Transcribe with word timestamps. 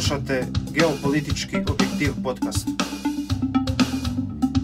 Slušate 0.00 0.46
Geopolitički 0.72 1.56
objektiv 1.56 2.12
podcast. 2.24 2.68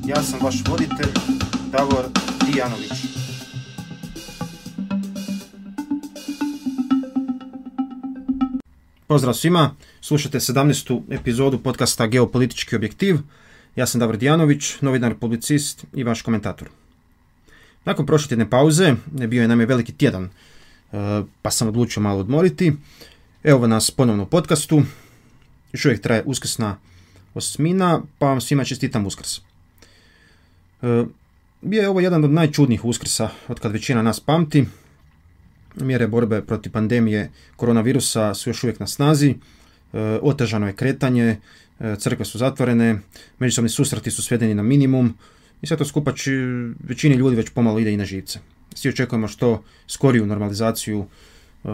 Ja 0.07 0.23
sam 0.23 0.41
vaš 0.43 0.55
voditelj, 0.69 1.13
Davor 1.73 2.05
Dijanović. 2.47 2.93
Pozdrav 9.07 9.35
svima, 9.35 9.75
slušate 10.01 10.41
17. 10.41 11.01
epizodu 11.11 11.59
podcasta 11.59 12.07
Geopolitički 12.07 12.77
objektiv. 12.77 13.17
Ja 13.75 13.87
sam 13.87 13.99
Davor 13.99 14.17
Dijanović, 14.17 14.81
novinar, 14.81 15.15
publicist 15.15 15.85
i 15.95 16.05
vaš 16.05 16.23
komentator. 16.23 16.69
Nakon 17.85 18.07
prošle 18.07 18.29
tjedne 18.29 18.51
pauze, 18.51 18.95
bio 19.07 19.43
je 19.43 19.49
nam 19.49 19.61
je 19.61 19.67
veliki 19.67 19.93
tjedan, 19.93 20.25
e, 20.25 20.29
pa 21.43 21.51
sam 21.51 21.69
odlučio 21.69 22.03
malo 22.03 22.21
odmoriti. 22.21 22.73
Evo 23.45 23.67
nas 23.67 23.91
ponovno 23.91 24.23
u 24.23 24.27
podcastu. 24.27 24.83
Još 25.73 25.85
uvijek 25.85 26.03
traje 26.03 26.23
uskrsna 26.27 26.77
osmina, 27.35 28.03
pa 28.19 28.27
vam 28.27 28.41
svima 28.41 28.65
čestitam 28.65 29.07
uskrs. 29.07 29.39
E, 29.39 29.41
bio 31.61 31.83
je 31.83 31.89
ovo 31.89 32.01
jedan 32.01 32.25
od 32.25 32.31
najčudnijih 32.31 32.85
uskrsa 32.85 33.29
od 33.49 33.61
kad 33.61 33.73
većina 33.73 34.03
nas 34.03 34.21
pamti. 34.21 34.67
Mjere 35.75 36.07
borbe 36.07 36.43
protiv 36.43 36.73
pandemije 36.73 37.31
koronavirusa 37.57 38.35
su 38.35 38.51
još 38.51 38.65
uvijek 38.65 38.81
na 38.81 38.87
snazi. 38.87 39.31
E, 39.31 39.37
otežano 40.23 40.67
je 40.67 40.73
kretanje, 40.73 41.37
e, 41.81 41.97
crkve 41.99 42.25
su 42.25 42.39
zatvorene, 42.39 42.99
međusobni 43.39 43.69
susreti 43.69 44.11
su 44.11 44.23
svedeni 44.23 44.55
na 44.55 44.63
minimum 44.63 45.15
i 45.63 45.67
sve 45.67 45.77
to 45.77 45.85
skupa 45.85 46.13
većini 46.79 47.15
ljudi 47.15 47.37
već 47.37 47.51
pomalo 47.51 47.79
ide 47.79 47.93
i 47.93 47.97
na 47.97 48.05
živce. 48.05 48.39
Svi 48.75 48.89
očekujemo 48.89 49.29
što 49.29 49.65
skoriju 49.89 50.27
normalizaciju 50.27 51.07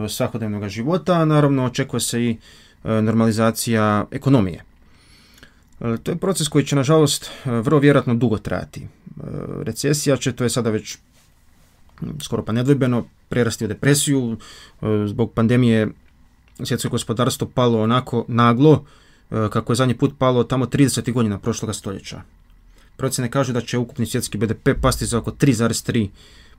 svakodnevnog 0.08 0.68
života, 0.68 1.24
naravno 1.24 1.64
očekuje 1.64 2.00
se 2.00 2.24
i 2.24 2.36
normalizacija 2.84 4.04
ekonomije. 4.10 4.64
E, 5.80 5.96
to 6.02 6.10
je 6.10 6.16
proces 6.16 6.48
koji 6.48 6.66
će 6.66 6.76
nažalost 6.76 7.30
vrlo 7.44 7.78
vjerojatno 7.78 8.14
dugo 8.14 8.38
trajati. 8.38 8.88
Recesija 9.62 10.16
će, 10.16 10.32
to 10.32 10.44
je 10.44 10.50
sada 10.50 10.70
već 10.70 10.98
skoro 12.20 12.44
pa 12.44 12.52
nedvojbeno, 12.52 13.04
prerasti 13.28 13.64
u 13.64 13.68
depresiju. 13.68 14.36
Zbog 15.06 15.32
pandemije 15.32 15.88
svjetsko 16.64 16.88
gospodarstvo 16.88 17.48
palo 17.54 17.82
onako 17.82 18.24
naglo, 18.28 18.84
kako 19.30 19.72
je 19.72 19.76
zadnji 19.76 19.94
put 19.94 20.14
palo 20.18 20.44
tamo 20.44 20.66
30. 20.66 21.12
godina 21.12 21.38
prošloga 21.38 21.72
stoljeća. 21.72 22.22
Procjene 22.96 23.30
kažu 23.30 23.52
da 23.52 23.60
će 23.60 23.78
ukupni 23.78 24.06
svjetski 24.06 24.38
BDP 24.38 24.68
pasti 24.80 25.06
za 25.06 25.18
oko 25.18 25.30
3,3 25.30 26.08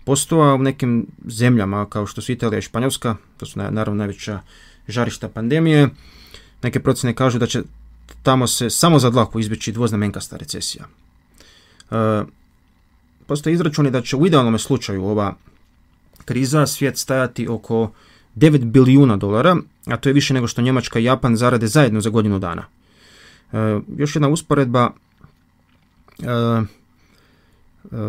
postoja 0.05 0.53
u 0.53 0.57
nekim 0.57 1.07
zemljama 1.25 1.85
kao 1.89 2.07
što 2.07 2.21
su 2.21 2.31
Italija 2.31 2.59
i 2.59 2.61
Španjolska, 2.61 3.15
to 3.37 3.45
su 3.45 3.59
naravno 3.59 3.97
najveća 3.97 4.39
žarišta 4.87 5.29
pandemije, 5.29 5.89
neke 6.63 6.79
procjene 6.79 7.15
kažu 7.15 7.39
da 7.39 7.47
će 7.47 7.61
tamo 8.23 8.47
se 8.47 8.69
samo 8.69 8.99
za 8.99 9.09
dlaku 9.09 9.39
izbjeći 9.39 9.71
dvoznamenkasta 9.71 10.37
recesija. 10.37 10.85
E, 11.91 12.23
postoje 13.27 13.53
izračuni 13.53 13.91
da 13.91 14.01
će 14.01 14.15
u 14.15 14.27
idealnom 14.27 14.59
slučaju 14.59 15.05
ova 15.05 15.35
kriza 16.25 16.67
svijet 16.67 16.97
stajati 16.97 17.47
oko 17.47 17.91
9 18.35 18.63
bilijuna 18.65 19.17
dolara, 19.17 19.57
a 19.85 19.97
to 19.97 20.09
je 20.09 20.13
više 20.13 20.33
nego 20.33 20.47
što 20.47 20.61
Njemačka 20.61 20.99
i 20.99 21.03
Japan 21.03 21.35
zarade 21.35 21.67
zajedno 21.67 22.01
za 22.01 22.09
godinu 22.09 22.39
dana. 22.39 22.65
E, 23.53 23.79
još 23.97 24.15
jedna 24.15 24.27
usporedba, 24.27 24.91
e, 26.19 26.25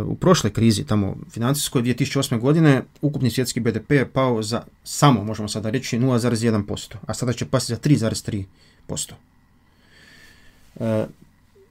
u 0.06 0.14
prošloj 0.14 0.52
krizi, 0.52 0.84
tamo 0.84 1.16
financijskoj 1.30 1.82
2008. 1.82 2.40
godine, 2.40 2.82
ukupni 3.00 3.30
svjetski 3.30 3.60
BDP 3.60 3.90
je 3.90 4.08
pao 4.08 4.42
za 4.42 4.62
samo, 4.84 5.24
možemo 5.24 5.48
sada 5.48 5.70
reći, 5.70 5.98
0,1%, 5.98 6.96
a 7.06 7.14
sada 7.14 7.32
će 7.32 7.46
pasti 7.46 7.72
za 7.72 7.78
3,3%. 7.78 9.12
E, 10.80 11.06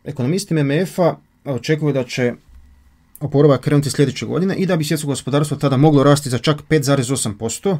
ekonomisti 0.03 0.53
MMF-a 0.53 1.16
očekuju 1.45 1.94
da 1.94 2.03
će 2.03 2.33
oporavak 3.19 3.61
krenuti 3.61 3.89
sljedeće 3.89 4.25
godine 4.25 4.55
i 4.55 4.66
da 4.66 4.78
bi 4.78 4.83
svjetsko 4.83 5.07
gospodarstvo 5.07 5.57
tada 5.57 5.78
moglo 5.78 6.03
rasti 6.03 6.29
za 6.29 6.38
čak 6.38 6.57
5,8%, 6.69 7.78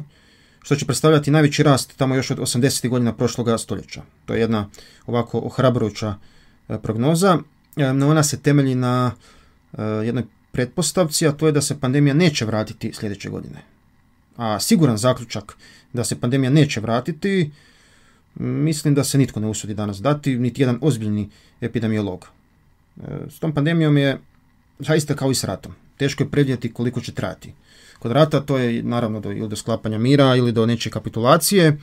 što 0.62 0.76
će 0.76 0.86
predstavljati 0.86 1.30
najveći 1.30 1.62
rast 1.62 1.96
tamo 1.96 2.14
još 2.14 2.30
od 2.30 2.38
80. 2.38 2.88
godina 2.88 3.12
prošloga 3.12 3.58
stoljeća. 3.58 4.02
To 4.24 4.34
je 4.34 4.40
jedna 4.40 4.68
ovako 5.06 5.38
ohrabrujuća 5.38 6.14
e, 6.68 6.78
prognoza, 6.78 7.38
e, 7.76 7.92
no 7.92 8.08
ona 8.10 8.22
se 8.22 8.40
temelji 8.40 8.74
na 8.74 9.12
jednoj 9.78 10.24
pretpostavci, 10.52 11.26
a 11.26 11.32
to 11.32 11.46
je 11.46 11.52
da 11.52 11.60
se 11.60 11.80
pandemija 11.80 12.14
neće 12.14 12.44
vratiti 12.44 12.92
sljedeće 12.92 13.28
godine. 13.28 13.62
A 14.36 14.60
siguran 14.60 14.96
zaključak 14.96 15.56
da 15.92 16.04
se 16.04 16.20
pandemija 16.20 16.50
neće 16.50 16.80
vratiti, 16.80 17.50
mislim 18.34 18.94
da 18.94 19.04
se 19.04 19.18
nitko 19.18 19.40
ne 19.40 19.46
usudi 19.46 19.74
danas 19.74 20.00
dati, 20.02 20.38
niti 20.38 20.62
jedan 20.62 20.78
ozbiljni 20.80 21.28
epidemiolog. 21.60 22.28
Eh, 23.02 23.30
s 23.30 23.38
tom 23.38 23.54
pandemijom 23.54 23.96
je 23.96 24.18
zaista 24.78 25.14
kao 25.14 25.30
i 25.30 25.34
s 25.34 25.44
ratom. 25.44 25.72
Teško 25.96 26.22
je 26.22 26.30
predvidjeti 26.30 26.72
koliko 26.72 27.00
će 27.00 27.12
trajati. 27.12 27.52
Kod 27.98 28.12
rata 28.12 28.40
to 28.40 28.58
je 28.58 28.82
naravno 28.82 29.20
do, 29.20 29.32
ili 29.32 29.48
do 29.48 29.56
sklapanja 29.56 29.98
mira 29.98 30.36
ili 30.36 30.52
do 30.52 30.66
nečije 30.66 30.92
kapitulacije, 30.92 31.78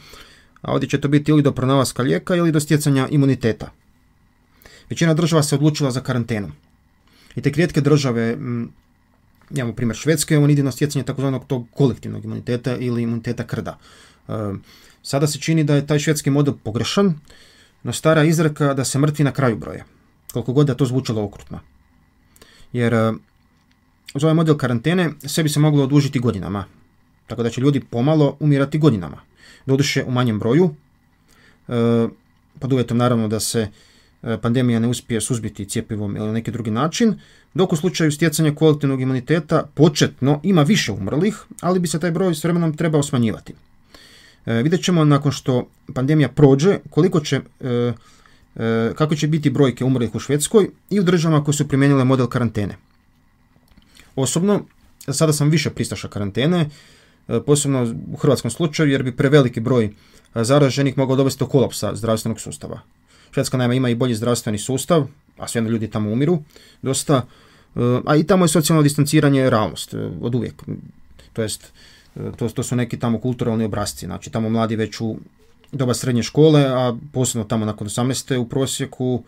a 0.61 0.73
ovdje 0.73 0.89
će 0.89 1.01
to 1.01 1.07
biti 1.07 1.31
ili 1.31 1.41
do 1.41 1.51
pronalaska 1.51 2.03
lijeka 2.03 2.35
ili 2.35 2.51
do 2.51 2.59
stjecanja 2.59 3.07
imuniteta. 3.11 3.71
Većina 4.89 5.13
država 5.13 5.43
se 5.43 5.55
odlučila 5.55 5.91
za 5.91 6.01
karantenu. 6.01 6.51
I 7.35 7.41
te 7.41 7.49
rijetke 7.49 7.81
države, 7.81 8.37
imamo 9.55 9.73
primjer 9.73 9.95
Švedske, 9.95 10.37
on 10.37 10.49
ide 10.49 10.63
na 10.63 10.71
stjecanje 10.71 11.05
takozvanog 11.05 11.45
tog 11.47 11.67
kolektivnog 11.73 12.25
imuniteta 12.25 12.77
ili 12.77 13.03
imuniteta 13.03 13.47
krda. 13.47 13.77
E, 14.27 14.33
sada 15.03 15.27
se 15.27 15.39
čini 15.39 15.63
da 15.63 15.75
je 15.75 15.87
taj 15.87 15.99
švedski 15.99 16.29
model 16.29 16.53
pogrešan, 16.63 17.19
no 17.83 17.93
stara 17.93 18.23
izreka 18.23 18.73
da 18.73 18.85
se 18.85 18.99
mrtvi 18.99 19.23
na 19.23 19.31
kraju 19.31 19.57
broje, 19.57 19.83
koliko 20.33 20.53
god 20.53 20.67
da 20.67 20.75
to 20.75 20.85
zvučalo 20.85 21.23
okrutno. 21.23 21.59
Jer 22.73 22.93
e, 22.93 23.13
uz 24.13 24.23
ovaj 24.23 24.35
model 24.35 24.57
karantene 24.57 25.11
sve 25.25 25.43
bi 25.43 25.49
se 25.49 25.59
moglo 25.59 25.83
odužiti 25.83 26.19
godinama, 26.19 26.65
tako 27.27 27.43
da 27.43 27.49
će 27.49 27.61
ljudi 27.61 27.79
pomalo 27.79 28.37
umirati 28.39 28.77
godinama. 28.77 29.21
Doduše 29.65 30.03
u 30.03 30.11
manjem 30.11 30.39
broju, 30.39 30.75
e, 31.67 32.07
pod 32.59 32.73
uvjetom 32.73 32.97
naravno 32.97 33.27
da 33.27 33.39
se 33.39 33.67
pandemija 34.41 34.79
ne 34.79 34.87
uspije 34.87 35.21
suzbiti 35.21 35.65
cjepivom 35.65 36.15
ili 36.15 36.31
neki 36.31 36.51
drugi 36.51 36.71
način, 36.71 37.19
dok 37.53 37.73
u 37.73 37.75
slučaju 37.75 38.11
stjecanja 38.11 38.55
kolektivnog 38.55 39.01
imuniteta 39.01 39.63
početno 39.73 40.39
ima 40.43 40.61
više 40.61 40.91
umrlih, 40.91 41.43
ali 41.61 41.79
bi 41.79 41.87
se 41.87 41.99
taj 41.99 42.11
broj 42.11 42.35
s 42.35 42.43
vremenom 42.43 42.77
trebao 42.77 43.03
smanjivati. 43.03 43.53
E, 44.45 44.53
vidjet 44.53 44.83
ćemo 44.83 45.05
nakon 45.05 45.31
što 45.31 45.67
pandemija 45.93 46.29
prođe 46.29 46.79
koliko 46.89 47.19
će, 47.19 47.41
e, 47.59 47.93
e, 48.55 48.93
kako 48.95 49.15
će 49.15 49.27
biti 49.27 49.49
brojke 49.49 49.85
umrlih 49.85 50.15
u 50.15 50.19
Švedskoj 50.19 50.69
i 50.89 50.99
u 50.99 51.03
državama 51.03 51.43
koje 51.43 51.55
su 51.55 51.67
primijenile 51.67 52.03
model 52.03 52.27
karantene. 52.27 52.77
Osobno, 54.15 54.65
sada 55.07 55.33
sam 55.33 55.49
više 55.49 55.69
pristaša 55.69 56.07
karantene, 56.07 56.69
posebno 57.45 57.95
u 58.13 58.17
hrvatskom 58.17 58.51
slučaju 58.51 58.91
jer 58.91 59.03
bi 59.03 59.15
preveliki 59.15 59.59
broj 59.59 59.93
zaraženih 60.35 60.97
mogao 60.97 61.15
dovesti 61.15 61.39
do 61.39 61.47
kolapsa 61.47 61.95
zdravstvenog 61.95 62.39
sustava. 62.41 62.81
Švedska 63.31 63.57
naime 63.57 63.77
ima 63.77 63.89
i 63.89 63.95
bolji 63.95 64.15
zdravstveni 64.15 64.57
sustav, 64.57 65.07
a 65.37 65.47
sve 65.47 65.61
ljudi 65.61 65.87
tamo 65.87 66.11
umiru 66.11 66.43
dosta, 66.81 67.25
e, 67.75 67.79
a 68.05 68.15
i 68.15 68.23
tamo 68.23 68.45
je 68.45 68.49
socijalno 68.49 68.83
distanciranje 68.83 69.49
realnost 69.49 69.93
e, 69.93 70.09
od 70.21 70.35
uvijek. 70.35 70.63
To 71.33 71.41
jest, 71.41 71.71
e, 72.15 72.31
to, 72.37 72.49
to 72.49 72.63
su 72.63 72.75
neki 72.75 72.99
tamo 72.99 73.19
kulturalni 73.19 73.65
obrazci, 73.65 74.05
znači 74.05 74.29
tamo 74.29 74.49
mladi 74.49 74.75
već 74.75 75.01
u 75.01 75.17
doba 75.71 75.93
srednje 75.93 76.23
škole, 76.23 76.65
a 76.65 76.95
posebno 77.13 77.43
tamo 77.43 77.65
nakon 77.65 77.87
18. 77.87 78.37
u 78.37 78.49
prosjeku 78.49 79.23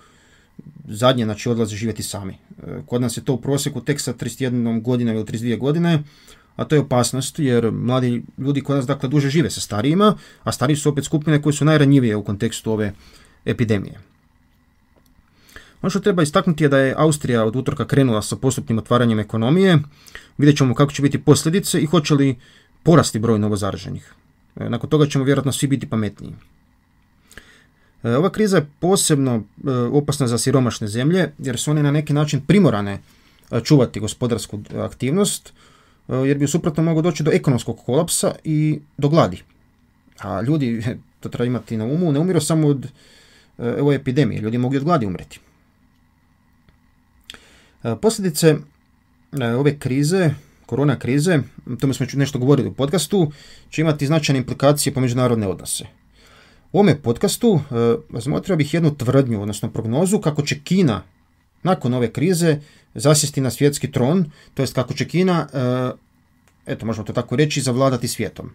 zadnje 0.87 1.25
znači 1.25 1.49
odlaze 1.49 1.75
živjeti 1.75 2.03
sami. 2.03 2.37
Kod 2.85 3.01
nas 3.01 3.17
je 3.17 3.23
to 3.25 3.33
u 3.33 3.41
prosjeku 3.41 3.81
tek 3.81 4.01
sa 4.01 4.13
31 4.13 4.81
godina 4.81 5.13
ili 5.13 5.23
32 5.23 5.57
godine, 5.57 6.03
a 6.55 6.65
to 6.65 6.75
je 6.75 6.81
opasnost 6.81 7.39
jer 7.39 7.71
mladi 7.71 8.23
ljudi 8.37 8.61
kod 8.61 8.75
nas 8.75 8.85
dakle 8.85 9.09
duže 9.09 9.29
žive 9.29 9.49
sa 9.49 9.61
starijima, 9.61 10.15
a 10.43 10.51
stariji 10.51 10.75
su 10.75 10.89
opet 10.89 11.05
skupine 11.05 11.41
koje 11.41 11.53
su 11.53 11.65
najranjivije 11.65 12.15
u 12.15 12.23
kontekstu 12.23 12.71
ove 12.71 12.93
epidemije. 13.45 13.99
Ono 15.81 15.89
što 15.89 15.99
treba 15.99 16.23
istaknuti 16.23 16.63
je 16.63 16.69
da 16.69 16.77
je 16.77 16.95
Austrija 16.97 17.43
od 17.45 17.55
utorka 17.55 17.85
krenula 17.87 18.21
sa 18.21 18.35
postupnim 18.35 18.77
otvaranjem 18.77 19.19
ekonomije. 19.19 19.79
Vidjet 20.37 20.57
ćemo 20.57 20.75
kako 20.75 20.91
će 20.91 21.01
biti 21.01 21.21
posljedice 21.21 21.81
i 21.81 21.85
hoće 21.85 22.13
li 22.13 22.35
porasti 22.83 23.19
broj 23.19 23.39
novozaraženih. 23.39 24.13
E, 24.55 24.69
nakon 24.69 24.89
toga 24.89 25.05
ćemo 25.05 25.25
vjerojatno 25.25 25.51
svi 25.51 25.67
biti 25.67 25.89
pametniji. 25.89 26.33
E, 28.03 28.15
ova 28.15 28.29
kriza 28.29 28.57
je 28.57 28.67
posebno 28.79 29.35
e, 29.35 29.71
opasna 29.71 30.27
za 30.27 30.37
siromašne 30.37 30.87
zemlje 30.87 31.31
jer 31.37 31.59
su 31.59 31.71
one 31.71 31.83
na 31.83 31.91
neki 31.91 32.13
način 32.13 32.41
primorane 32.41 32.99
čuvati 33.63 33.99
gospodarsku 33.99 34.59
aktivnost 34.77 35.53
jer 36.07 36.37
bi 36.37 36.47
suprotno 36.47 36.83
moglo 36.83 37.01
doći 37.01 37.23
do 37.23 37.31
ekonomskog 37.31 37.79
kolapsa 37.85 38.35
i 38.43 38.79
do 38.97 39.09
gladi. 39.09 39.43
A 40.19 40.41
ljudi, 40.41 40.83
to 41.21 41.29
treba 41.29 41.45
imati 41.45 41.77
na 41.77 41.85
umu, 41.85 42.11
ne 42.11 42.19
umiru 42.19 42.41
samo 42.41 42.67
od 42.67 42.87
ove 43.57 43.95
epidemije. 43.95 44.41
Ljudi 44.41 44.57
mogu 44.57 44.75
od 44.75 44.83
gladi 44.83 45.05
umreti. 45.05 45.39
E, 47.83 47.95
posljedice 48.01 48.55
e, 49.41 49.47
ove 49.47 49.79
krize, 49.79 50.29
korona 50.65 50.99
krize, 50.99 51.39
o 51.65 51.75
tome 51.75 51.93
smo 51.93 52.05
nešto 52.13 52.39
govorili 52.39 52.69
u 52.69 52.73
podcastu, 52.73 53.31
će 53.69 53.81
imati 53.81 54.07
značajne 54.07 54.37
implikacije 54.37 54.93
po 54.93 54.99
međunarodne 54.99 55.47
odnose. 55.47 55.85
U 56.71 56.79
ovome 56.79 57.01
podcastu 57.01 57.61
razmotrio 58.13 58.55
bih 58.55 58.73
jednu 58.73 58.95
tvrdnju, 58.95 59.41
odnosno 59.41 59.71
prognozu 59.71 60.19
kako 60.19 60.41
će 60.41 60.59
Kina 60.59 61.03
nakon 61.63 61.93
ove 61.93 62.11
krize 62.11 62.59
zasjesti 62.95 63.41
na 63.41 63.51
svjetski 63.51 63.91
tron, 63.91 64.31
to 64.53 64.63
jest 64.63 64.75
kako 64.75 64.93
će 64.93 65.07
Kina, 65.07 65.47
eto 66.65 66.85
možemo 66.85 67.05
to 67.05 67.13
tako 67.13 67.35
reći, 67.35 67.61
zavladati 67.61 68.07
svijetom. 68.07 68.51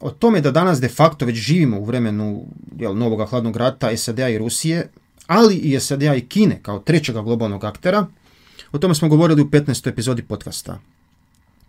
O 0.00 0.10
tome 0.10 0.40
da 0.40 0.50
danas 0.50 0.80
de 0.80 0.88
facto 0.88 1.26
već 1.26 1.36
živimo 1.36 1.78
u 1.78 1.84
vremenu 1.84 2.46
jel, 2.78 2.96
novog 2.96 3.28
hladnog 3.28 3.56
rata 3.56 3.96
SAD-a 3.96 4.28
i 4.28 4.38
Rusije, 4.38 4.88
ali 5.26 5.56
i 5.56 5.80
SAD-a 5.80 6.14
i 6.14 6.20
Kine 6.20 6.58
kao 6.62 6.78
trećega 6.78 7.22
globalnog 7.22 7.64
aktera, 7.64 8.06
o 8.72 8.78
tome 8.78 8.94
smo 8.94 9.08
govorili 9.08 9.42
u 9.42 9.44
15. 9.44 9.88
epizodi 9.88 10.22
podcasta. 10.22 10.78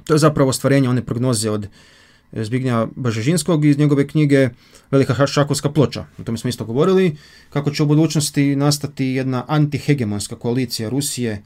To 0.04 0.14
je 0.14 0.18
zapravo 0.18 0.50
ostvarenje 0.50 0.90
one 0.90 1.06
prognoze 1.06 1.50
od 1.50 1.68
Zbignja 2.32 2.88
Bažežinskog 2.96 3.66
iz 3.66 3.78
njegove 3.78 4.08
knjige 4.08 4.50
Velika 4.92 5.28
šakovska 5.28 5.72
ploča. 5.72 6.06
O 6.18 6.24
tome 6.24 6.38
smo 6.38 6.50
isto 6.50 6.66
govorili, 6.66 7.18
kako 7.50 7.72
će 7.72 7.84
u 7.84 7.86
budućnosti 7.86 8.56
nastati 8.56 9.06
jedna 9.06 9.46
antihegemonska 9.48 10.36
koalicija 10.36 10.90
Rusije 10.90 11.44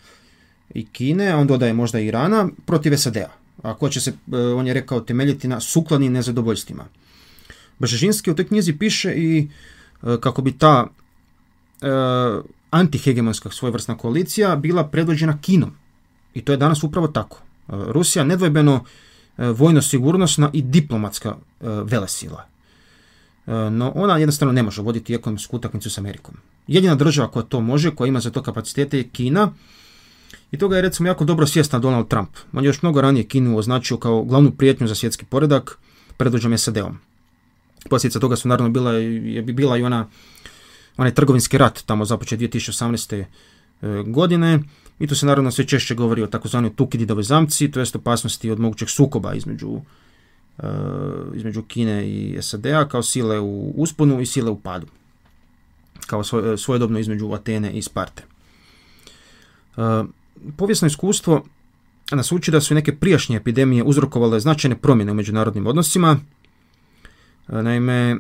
i 0.73 0.85
Kine, 0.85 1.29
a 1.29 1.37
on 1.37 1.47
dodaje 1.47 1.73
možda 1.73 1.99
i 1.99 2.05
Irana, 2.05 2.49
protiv 2.65 2.97
SAD-a. 2.97 3.44
A 3.63 3.73
ko 3.73 3.89
će 3.89 4.01
se, 4.01 4.11
e, 4.11 4.37
on 4.37 4.67
je 4.67 4.73
rekao, 4.73 4.99
temeljiti 4.99 5.47
na 5.47 5.59
sukladnim 5.59 6.13
nezadovoljstvima. 6.13 6.85
Bažežinski 7.79 8.31
u 8.31 8.35
toj 8.35 8.47
knjizi 8.47 8.77
piše 8.77 9.13
i 9.15 9.47
e, 10.03 10.17
kako 10.21 10.41
bi 10.41 10.57
ta 10.57 10.87
e, 11.81 11.87
antihegemonska 12.69 13.49
svojevrsna 13.49 13.97
koalicija 13.97 14.55
bila 14.55 14.87
predvođena 14.87 15.37
Kinom. 15.41 15.71
I 16.33 16.41
to 16.41 16.51
je 16.51 16.57
danas 16.57 16.83
upravo 16.83 17.07
tako. 17.07 17.41
Rusija 17.67 18.25
nedvojbeno 18.25 18.83
vojno 19.37 19.81
sigurnosna 19.81 20.49
i 20.53 20.61
diplomatska 20.61 21.35
velesila. 21.83 22.45
No 23.47 23.91
ona 23.95 24.17
jednostavno 24.17 24.51
ne 24.51 24.63
može 24.63 24.81
voditi 24.81 25.13
ekonomsku 25.13 25.55
utakmicu 25.55 25.89
s 25.89 25.97
Amerikom. 25.97 26.35
Jedina 26.67 26.95
država 26.95 27.31
koja 27.31 27.43
to 27.43 27.61
može, 27.61 27.95
koja 27.95 28.07
ima 28.07 28.19
za 28.19 28.31
to 28.31 28.43
kapacitete 28.43 28.97
je 28.97 29.09
Kina, 29.09 29.51
i 30.55 30.57
toga 30.57 30.75
je 30.75 30.81
recimo 30.81 31.09
jako 31.09 31.25
dobro 31.25 31.47
svjestan 31.47 31.81
Donald 31.81 32.07
Trump. 32.07 32.29
On 32.53 32.63
je 32.63 32.67
još 32.67 32.81
mnogo 32.81 33.01
ranije 33.01 33.23
Kinu 33.23 33.57
označio 33.57 33.97
kao 33.97 34.23
glavnu 34.23 34.51
prijetnju 34.51 34.87
za 34.87 34.95
svjetski 34.95 35.25
poredak 35.25 35.77
predvođom 36.17 36.57
SAD-om. 36.57 36.97
Posljedica 37.89 38.19
toga 38.19 38.35
su 38.35 38.47
naravno 38.47 38.69
bila, 38.71 38.91
je 38.91 39.41
bila 39.41 39.77
i 39.77 39.83
ona, 39.83 40.07
onaj 40.97 41.13
trgovinski 41.13 41.57
rat 41.57 41.83
tamo 41.85 42.05
započet 42.05 42.39
2018. 42.39 43.23
E, 43.23 43.25
godine 44.07 44.59
i 44.99 45.07
tu 45.07 45.15
se 45.15 45.25
naravno 45.25 45.51
sve 45.51 45.67
češće 45.67 45.95
govori 45.95 46.23
o 46.23 46.27
takozvanoj 46.27 46.75
Tukididovoj 46.75 47.23
zamci, 47.23 47.71
to 47.71 47.79
jest 47.79 47.95
opasnosti 47.95 48.51
od 48.51 48.59
mogućeg 48.59 48.89
sukoba 48.89 49.33
između, 49.33 49.81
e, 50.59 50.67
između 51.35 51.63
Kine 51.63 52.09
i 52.09 52.37
SAD-a 52.41 52.87
kao 52.87 53.03
sile 53.03 53.39
u 53.39 53.73
usponu 53.75 54.21
i 54.21 54.25
sile 54.25 54.49
u 54.49 54.59
padu. 54.59 54.87
Kao 56.07 56.23
svojedobno 56.57 56.99
između 56.99 57.31
Atene 57.33 57.73
i 57.73 57.81
Sparte. 57.81 58.23
E, 60.35 60.51
povijesno 60.57 60.87
iskustvo 60.87 61.43
nas 62.11 62.31
uči 62.31 62.51
da 62.51 62.61
su 62.61 62.75
neke 62.75 62.95
prijašnje 62.95 63.37
epidemije 63.37 63.83
uzrokovale 63.83 64.39
značajne 64.39 64.75
promjene 64.77 65.11
u 65.11 65.15
međunarodnim 65.15 65.67
odnosima. 65.67 66.17
E, 67.49 67.61
naime, 67.61 68.11
e, 68.11 68.17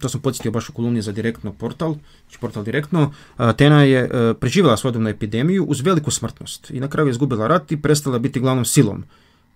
to 0.00 0.08
sam 0.08 0.20
podsjetio 0.20 0.52
baš 0.52 0.68
u 0.68 0.72
kolumni 0.72 1.02
za 1.02 1.12
direktno 1.12 1.52
portal, 1.52 1.94
znači 2.26 2.38
portal 2.40 2.64
direktno, 2.64 3.12
Atena 3.36 3.82
je 3.82 4.34
preživjela 4.40 4.76
svojedobnu 4.76 5.08
epidemiju 5.08 5.64
uz 5.64 5.80
veliku 5.80 6.10
smrtnost 6.10 6.70
i 6.70 6.80
na 6.80 6.88
kraju 6.88 7.08
je 7.08 7.10
izgubila 7.10 7.46
rat 7.46 7.72
i 7.72 7.82
prestala 7.82 8.18
biti 8.18 8.40
glavnom 8.40 8.64
silom 8.64 9.04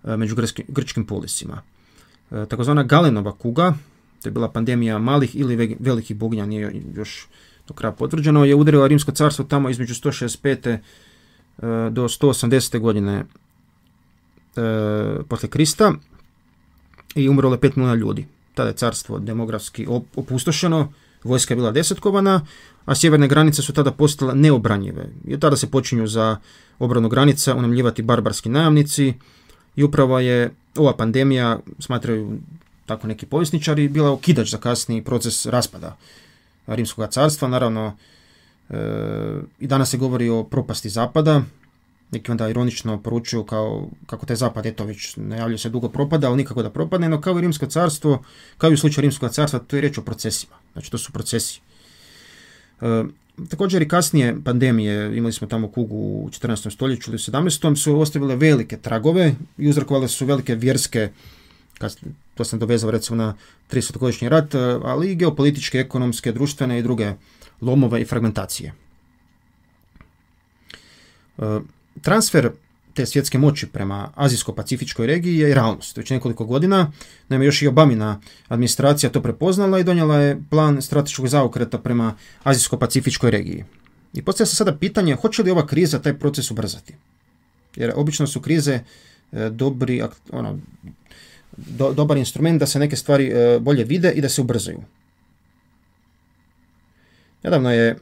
među 0.05 0.37
grčkim 0.69 1.07
polisima. 1.07 1.63
Takozvana 2.31 2.83
Galenova 2.83 3.33
kuga, 3.33 3.75
to 4.23 4.29
je 4.29 4.33
bila 4.33 4.49
pandemija 4.49 4.99
malih 4.99 5.37
ili 5.37 5.77
velikih 5.81 6.17
bugnja, 6.17 6.47
nije 6.47 6.83
još 6.95 7.29
do 7.69 7.75
kraja 7.75 7.93
potvrđeno, 7.93 8.45
je 8.45 8.55
udarila 8.55 8.87
Rimsko 8.87 9.13
carstvo 9.13 9.45
tamo 9.45 9.71
između 9.71 9.95
165 9.95 10.79
do 11.91 12.09
180. 12.09 12.79
godine 12.79 13.25
e, 14.57 15.25
poslije 15.29 15.51
Krista 15.51 15.93
i 17.15 17.29
umrlo 17.29 17.53
je 17.53 17.59
5 17.59 17.77
milijuna 17.77 17.95
ljudi. 17.95 18.27
Tada 18.55 18.69
je 18.69 18.77
carstvo 18.77 19.19
demografski 19.19 19.87
opustošeno, 20.17 20.93
vojska 21.25 21.55
je 21.55 21.57
bila 21.57 21.73
desetkovana, 21.73 22.47
a 22.85 22.95
sjeverne 22.95 23.29
granice 23.29 23.63
su 23.63 23.73
tada 23.73 23.93
postale 23.93 24.35
neobranjive. 24.35 25.09
I 25.27 25.41
tada 25.41 25.57
se 25.57 25.71
počinju 25.71 26.07
za 26.07 26.37
obranu 26.79 27.09
granica 27.09 27.55
unamljivati 27.55 28.03
barbarski 28.03 28.49
najamnici 28.49 29.15
i 29.77 29.83
upravo 29.83 30.19
je 30.19 30.51
ova 30.77 30.97
pandemija, 30.97 31.59
smatraju 31.79 32.39
tako 32.87 33.07
neki 33.07 33.27
povjesničari, 33.27 33.89
bila 33.89 34.11
okidač 34.11 34.51
za 34.51 34.59
kasniji 34.59 35.05
proces 35.05 35.47
raspada 35.47 35.97
Rimskog 36.67 37.09
carstva. 37.11 37.49
Naravno, 37.49 37.97
i 39.61 39.67
danas 39.67 39.91
se 39.91 39.97
govori 39.97 40.29
o 40.29 40.45
propasti 40.45 40.89
zapada, 40.89 41.43
neki 42.11 42.31
onda 42.31 42.49
ironično 42.49 43.03
poručuju 43.03 43.45
kao 43.45 43.89
kako 44.07 44.27
taj 44.27 44.37
zapad 44.37 44.67
eto 44.67 44.85
već 44.85 45.17
najavljuje 45.17 45.59
se 45.59 45.69
dugo 45.69 45.89
propada, 45.89 46.29
ali 46.29 46.37
nikako 46.37 46.63
da 46.63 46.71
propadne, 46.71 47.09
no 47.09 47.21
kao 47.21 47.39
i 47.39 47.41
rimsko 47.41 47.67
carstvo, 47.67 48.23
kao 48.59 48.71
i 48.71 48.75
u 48.75 48.77
slučaju 48.77 49.03
rimskog 49.03 49.31
carstva, 49.31 49.59
to 49.59 49.77
je 49.77 49.81
riječ 49.81 49.99
o 49.99 50.03
procesima. 50.03 50.55
Znači 50.73 50.91
to 50.91 50.99
su 50.99 51.13
procesi. 51.13 51.61
E, 52.81 53.05
također 53.49 53.83
i 53.83 53.89
kasnije 53.89 54.37
pandemije, 54.45 55.17
imali 55.17 55.33
smo 55.33 55.47
tamo 55.47 55.69
kugu 55.69 55.97
u 55.97 56.29
14. 56.31 56.71
stoljeću 56.71 57.11
ili 57.11 57.19
17. 57.19 57.77
su 57.77 58.01
ostavile 58.01 58.37
velike 58.37 58.77
tragove 58.77 59.35
i 59.59 59.69
uzrokovale 59.69 60.09
su 60.09 60.27
velike 60.27 60.55
vjerske, 60.55 61.09
to 62.35 62.45
sam 62.45 62.59
dovezao 62.59 62.91
recimo 62.91 63.17
na 63.17 63.35
30-godišnji 63.71 64.29
rat, 64.29 64.55
ali 64.85 65.13
i 65.13 65.15
geopolitičke, 65.15 65.79
ekonomske, 65.79 66.33
društvene 66.33 66.79
i 66.79 66.83
druge 66.83 67.13
lomove 67.61 68.01
i 68.01 68.05
fragmentacije. 68.05 68.73
E, 71.39 71.61
transfer 72.03 72.51
te 72.95 73.07
svjetske 73.07 73.39
moći 73.39 73.67
prema 73.67 74.13
azijsko-pacifičkoj 74.17 75.07
regiji 75.07 75.39
je 75.39 75.55
realnost. 75.55 75.97
Već 75.97 76.11
nekoliko 76.11 76.45
godina, 76.45 76.93
naime 77.29 77.45
još 77.45 77.63
i 77.63 77.67
Obamina 77.67 78.21
administracija 78.49 79.11
to 79.11 79.23
prepoznala 79.23 79.79
i 79.79 79.85
donijela 79.85 80.17
je 80.17 80.43
plan 80.51 80.83
strateškog 80.83 81.29
zaokreta 81.29 81.79
prema 81.79 82.17
azijsko-pacifičkoj 82.45 83.31
regiji. 83.31 83.65
I 84.13 84.23
postavlja 84.23 84.47
se 84.47 84.57
sada 84.57 84.77
pitanje 84.77 85.15
hoće 85.15 85.43
li 85.43 85.51
ova 85.51 85.67
kriza 85.67 85.99
taj 85.99 86.19
proces 86.19 86.51
ubrzati? 86.51 86.95
Jer 87.77 87.93
obično 87.97 88.27
su 88.27 88.41
krize 88.41 88.81
e, 89.33 89.51
dobri, 89.51 90.03
ono, 90.33 90.59
dobar 91.95 92.17
instrument 92.17 92.61
da 92.61 92.67
se 92.67 92.79
neke 92.79 92.97
stvari 92.97 93.27
e, 93.27 93.59
bolje 93.61 93.85
vide 93.85 94.13
i 94.13 94.21
da 94.21 94.29
se 94.29 94.41
ubrzaju. 94.41 94.83
Nedavno 97.43 97.73
je 97.73 97.99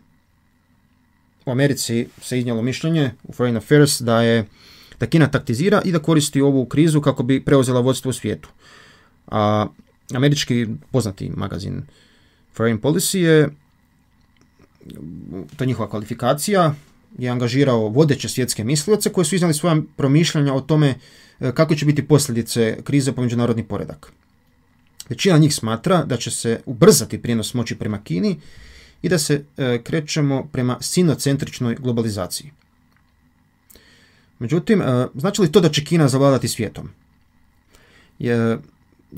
u 1.47 1.51
Americi 1.51 2.09
se 2.23 2.39
iznijelo 2.39 2.63
mišljenje 2.63 3.11
u 3.23 3.33
Foreign 3.33 3.57
Affairs 3.57 4.01
da 4.01 4.23
je 4.23 4.45
da 5.01 5.07
Kina 5.07 5.31
taktizira 5.31 5.83
i 5.85 5.93
da 5.93 5.99
koristi 5.99 6.41
ovu 6.41 6.67
krizu 6.67 7.01
kako 7.01 7.23
bi 7.23 7.45
preuzela 7.45 7.81
vodstvo 7.81 8.09
u 8.09 8.13
svijetu. 8.13 8.49
A 9.27 9.67
američki 10.15 10.67
poznati 10.91 11.31
magazin 11.37 11.83
Foreign 12.55 12.81
Policy 12.81 13.19
je 13.19 13.49
to 15.57 15.65
je 15.65 15.67
njihova 15.67 15.91
kvalifikacija 15.91 16.75
je 17.19 17.31
angažirao 17.31 17.89
vodeće 17.89 18.29
svjetske 18.29 18.65
mislioce 18.65 19.13
koji 19.13 19.25
su 19.25 19.35
iznali 19.35 19.55
svoja 19.55 19.77
promišljanja 19.97 20.55
o 20.55 20.61
tome 20.61 20.95
e, 21.41 21.53
kako 21.53 21.75
će 21.75 21.87
biti 21.87 22.09
posljedice 22.09 22.79
krize 22.85 23.13
po 23.13 23.23
međunarodni 23.23 23.65
poredak. 23.65 24.13
Većina 25.09 25.39
njih 25.39 25.55
smatra 25.55 26.05
da 26.05 26.17
će 26.17 26.31
se 26.31 26.61
ubrzati 26.67 27.23
prijenos 27.23 27.55
moći 27.55 27.79
prema 27.79 28.03
Kini 28.05 28.41
i 29.03 29.09
da 29.09 29.19
se 29.19 29.45
e, 29.57 29.83
krećemo 29.83 30.49
prema 30.53 30.77
sinocentričnoj 30.81 31.75
globalizaciji. 31.75 32.51
Međutim, 34.39 34.83
e, 34.83 35.07
znači 35.15 35.43
li 35.43 35.53
to 35.53 35.61
da 35.61 35.69
će 35.69 35.85
Kina 35.85 36.09
zavladati 36.09 36.49
svijetom? 36.49 36.91
Je, 38.19 38.59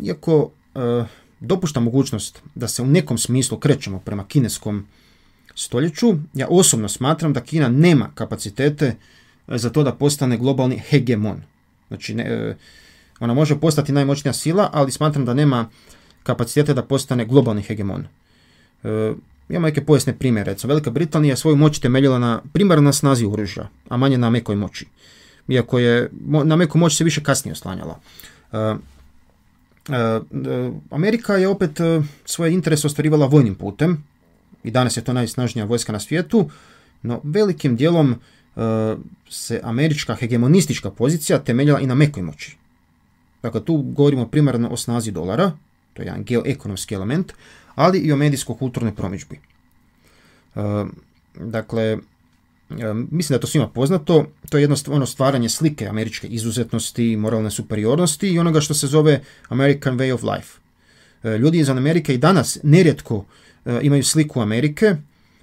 iako 0.02 0.50
e, 0.74 1.04
dopušta 1.40 1.80
mogućnost 1.80 2.42
da 2.54 2.68
se 2.68 2.82
u 2.82 2.86
nekom 2.86 3.18
smislu 3.18 3.58
krećemo 3.58 3.98
prema 3.98 4.26
kineskom 4.26 4.86
stoljeću, 5.54 6.14
ja 6.34 6.46
osobno 6.50 6.88
smatram 6.88 7.32
da 7.32 7.40
Kina 7.40 7.68
nema 7.68 8.10
kapacitete 8.14 8.96
za 9.48 9.70
to 9.70 9.82
da 9.82 9.94
postane 9.94 10.36
globalni 10.36 10.78
hegemon. 10.78 11.42
Znači, 11.88 12.16
ona 13.20 13.34
može 13.34 13.60
postati 13.60 13.92
najmoćnija 13.92 14.32
sila, 14.32 14.70
ali 14.72 14.92
smatram 14.92 15.24
da 15.24 15.34
nema 15.34 15.68
kapacitete 16.22 16.74
da 16.74 16.82
postane 16.82 17.24
globalni 17.24 17.62
hegemon. 17.62 18.04
Imamo 19.50 19.66
neke 19.66 19.84
povijesne 19.84 20.18
primjere. 20.18 20.52
Recimo, 20.52 20.68
Velika 20.68 20.90
Britanija 20.90 21.36
svoju 21.36 21.56
moć 21.56 21.78
temeljila 21.78 22.18
na 22.18 22.42
primarno 22.52 22.82
na 22.82 22.92
snazi 22.92 23.26
oružja, 23.26 23.68
a 23.88 23.96
manje 23.96 24.18
na 24.18 24.30
mekoj 24.30 24.56
moći. 24.56 24.86
Iako 25.48 25.78
je 25.78 26.10
na 26.44 26.56
meku 26.56 26.78
moć 26.78 26.96
se 26.96 27.04
više 27.04 27.22
kasnije 27.22 27.52
oslanjala. 27.52 27.98
Uh, 28.52 28.58
uh, 29.88 30.74
Amerika 30.90 31.36
je 31.36 31.48
opet 31.48 31.80
svoje 32.24 32.52
interese 32.52 32.86
ostvarivala 32.86 33.26
vojnim 33.26 33.54
putem 33.54 34.04
i 34.62 34.70
danas 34.70 34.96
je 34.96 35.04
to 35.04 35.12
najsnažnija 35.12 35.64
vojska 35.64 35.92
na 35.92 36.00
svijetu, 36.00 36.50
no 37.02 37.20
velikim 37.24 37.76
dijelom 37.76 38.14
se 39.28 39.60
američka 39.64 40.14
hegemonistička 40.14 40.90
pozicija 40.90 41.38
temeljila 41.38 41.80
i 41.80 41.86
na 41.86 41.94
mekoj 41.94 42.22
moći. 42.22 42.56
Dakle, 43.42 43.64
tu 43.64 43.76
govorimo 43.76 44.28
primarno 44.28 44.68
o 44.68 44.76
snazi 44.76 45.10
dolara, 45.10 45.52
to 45.94 46.02
je 46.02 46.06
jedan 46.06 46.24
geoekonomski 46.24 46.94
element, 46.94 47.32
ali 47.74 47.98
i 47.98 48.12
o 48.12 48.16
medijsko-kulturnoj 48.16 48.94
promičbi. 48.94 49.36
E, 49.36 50.60
dakle, 51.34 51.82
e, 51.82 51.98
mislim 53.10 53.28
da 53.28 53.34
je 53.34 53.40
to 53.40 53.46
svima 53.46 53.68
poznato, 53.68 54.26
to 54.50 54.58
je 54.58 54.62
jednostavno 54.62 55.06
stvaranje 55.06 55.48
slike 55.48 55.86
američke 55.86 56.26
izuzetnosti, 56.26 57.16
moralne 57.16 57.50
superiornosti 57.50 58.28
i 58.28 58.38
onoga 58.38 58.60
što 58.60 58.74
se 58.74 58.86
zove 58.86 59.20
American 59.48 59.98
Way 59.98 60.12
of 60.12 60.22
Life. 60.22 60.60
Ljudi 61.38 61.58
iz 61.58 61.68
Amerike 61.68 62.14
i 62.14 62.18
danas 62.18 62.58
nerijetko 62.62 63.24
imaju 63.82 64.04
sliku 64.04 64.40
Amerike 64.40 64.96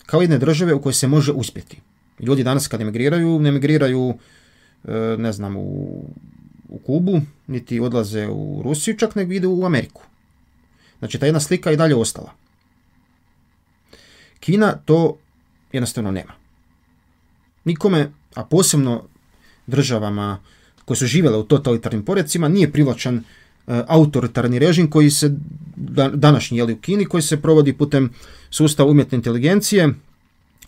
kao 0.06 0.22
jedne 0.22 0.38
države 0.38 0.74
u 0.74 0.82
kojoj 0.82 0.94
se 0.94 1.08
može 1.08 1.32
uspjeti. 1.32 1.82
Ljudi 2.20 2.44
danas 2.44 2.68
kad 2.68 2.82
emigriraju, 2.82 3.40
ne 3.40 3.50
emigriraju 3.50 4.18
ne 5.18 5.32
znam, 5.32 5.58
u, 5.58 6.04
u 6.70 6.80
Kubu, 6.80 7.22
niti 7.48 7.80
odlaze 7.80 8.28
u 8.28 8.62
Rusiju, 8.64 8.98
čak 8.98 9.16
nego 9.16 9.34
idu 9.34 9.50
u 9.50 9.66
Ameriku. 9.66 10.04
Znači 11.00 11.20
ta 11.20 11.26
jedna 11.26 11.40
slika 11.40 11.72
i 11.72 11.78
dalje 11.78 11.96
ostala. 11.96 12.32
Kina 14.40 14.72
to 14.86 15.18
jednostavno 15.72 16.12
nema. 16.12 16.34
Nikome, 17.66 18.12
a 18.36 18.46
posebno 18.46 19.04
državama 19.68 20.40
koje 20.86 20.98
su 20.98 21.06
živjele 21.06 21.38
u 21.38 21.44
totalitarnim 21.44 22.06
poredcima, 22.06 22.48
nije 22.48 22.72
privlačan 22.72 23.16
e, 23.16 23.22
autoritarni 23.88 24.60
režim 24.60 24.90
koji 24.90 25.10
se 25.10 25.36
današnji 26.14 26.58
jeli 26.58 26.74
u 26.74 26.78
Kini, 26.78 27.06
koji 27.06 27.22
se 27.22 27.42
provodi 27.42 27.74
putem 27.74 28.14
sustava 28.50 28.90
umjetne 28.90 29.16
inteligencije, 29.16 29.94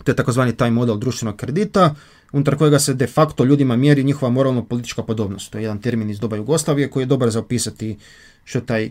to 0.03 0.11
je 0.11 0.15
takozvani 0.15 0.55
taj 0.55 0.71
model 0.71 0.97
društvenog 0.97 1.35
kredita, 1.35 1.95
unutar 2.31 2.57
kojega 2.57 2.79
se 2.79 2.93
de 2.93 3.07
facto 3.07 3.45
ljudima 3.45 3.75
mjeri 3.75 4.03
njihova 4.03 4.31
moralno-politička 4.31 5.03
podobnost. 5.03 5.51
To 5.51 5.57
je 5.57 5.63
jedan 5.63 5.81
termin 5.81 6.09
iz 6.09 6.19
doba 6.19 6.35
Jugoslavije 6.35 6.89
koji 6.89 7.03
je 7.03 7.07
dobar 7.07 7.29
za 7.29 7.39
opisati 7.39 7.97
što 8.43 8.61
taj 8.61 8.89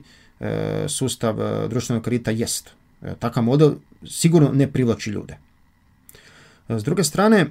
sustav 0.88 1.40
e, 1.40 1.68
društvenog 1.68 2.04
kredita 2.04 2.30
jest. 2.30 2.70
E, 3.02 3.14
takav 3.18 3.42
model 3.42 3.74
sigurno 4.06 4.50
ne 4.52 4.72
privlači 4.72 5.10
ljude. 5.10 5.38
S 6.68 6.84
druge 6.84 7.04
strane, 7.04 7.46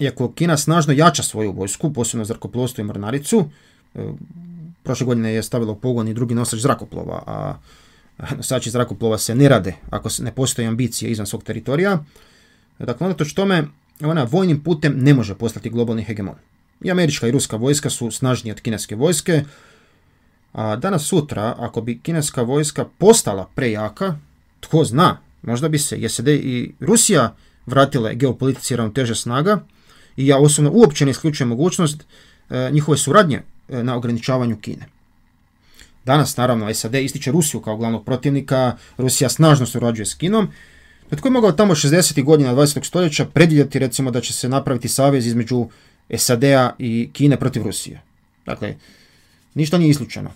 iako 0.00 0.32
Kina 0.32 0.56
snažno 0.56 0.92
jača 0.92 1.22
svoju 1.22 1.52
vojsku, 1.52 1.92
posebno 1.92 2.24
zrakoplovstvo 2.24 2.82
i 2.82 2.84
mornaricu, 2.84 3.50
prošle 4.82 5.06
godine 5.06 5.32
je 5.32 5.42
stavilo 5.42 5.74
pogon 5.74 6.08
i 6.08 6.14
drugi 6.14 6.34
nosač 6.34 6.60
zrakoplova, 6.60 7.22
a 7.26 7.58
nosači 8.36 8.70
zrakoplova 8.70 9.18
se 9.18 9.34
ne 9.34 9.48
rade 9.48 9.74
ako 9.90 10.08
ne 10.18 10.34
postoje 10.34 10.68
ambicije 10.68 11.10
izvan 11.10 11.26
svog 11.26 11.44
teritorija. 11.44 12.04
Dakle, 12.78 13.06
unatoč 13.06 13.32
tome, 13.32 13.64
ona 14.00 14.24
vojnim 14.24 14.62
putem 14.62 14.98
ne 14.98 15.14
može 15.14 15.34
postati 15.34 15.70
globalni 15.70 16.04
hegemon. 16.04 16.34
I 16.82 16.90
američka 16.90 17.26
i 17.26 17.30
ruska 17.30 17.56
vojska 17.56 17.90
su 17.90 18.10
snažnije 18.10 18.54
od 18.54 18.60
kineske 18.60 18.96
vojske, 18.96 19.44
a 20.52 20.76
danas 20.76 21.02
sutra, 21.02 21.54
ako 21.58 21.80
bi 21.80 22.00
kineska 22.00 22.42
vojska 22.42 22.84
postala 22.98 23.48
prejaka, 23.54 24.18
tko 24.60 24.84
zna, 24.84 25.16
možda 25.42 25.68
bi 25.68 25.78
se 25.78 26.08
SAD 26.08 26.28
i 26.28 26.72
Rusija 26.80 27.34
vratile 27.66 28.14
geopolitici 28.14 28.76
ravnoteže 28.76 29.14
snaga 29.14 29.60
i 30.16 30.26
ja 30.26 30.38
osobno 30.38 30.70
uopće 30.74 31.04
ne 31.04 31.10
isključujem 31.10 31.48
mogućnost 31.48 32.04
e, 32.50 32.70
njihove 32.72 32.98
suradnje 32.98 33.42
e, 33.68 33.82
na 33.82 33.96
ograničavanju 33.96 34.56
Kine. 34.56 34.86
Danas, 36.04 36.36
naravno, 36.36 36.74
SAD 36.74 36.94
ističe 36.94 37.32
Rusiju 37.32 37.60
kao 37.60 37.76
glavnog 37.76 38.04
protivnika, 38.04 38.76
Rusija 38.98 39.28
snažno 39.28 39.66
surađuje 39.66 40.06
s 40.06 40.14
Kinom, 40.14 40.48
tko 41.16 41.28
je 41.28 41.32
mogao 41.32 41.52
tamo 41.52 41.74
60. 41.74 42.24
godina 42.24 42.54
20. 42.54 42.84
stoljeća 42.84 43.24
predvidjeti 43.24 43.78
recimo 43.78 44.10
da 44.10 44.20
će 44.20 44.32
se 44.32 44.48
napraviti 44.48 44.88
savez 44.88 45.26
između 45.26 45.66
SAD-a 46.16 46.74
i 46.78 47.10
Kine 47.12 47.36
protiv 47.36 47.62
Rusije? 47.62 48.00
Dakle, 48.46 48.76
ništa 49.58 49.78
nije 49.78 49.90
isključeno. 49.90 50.30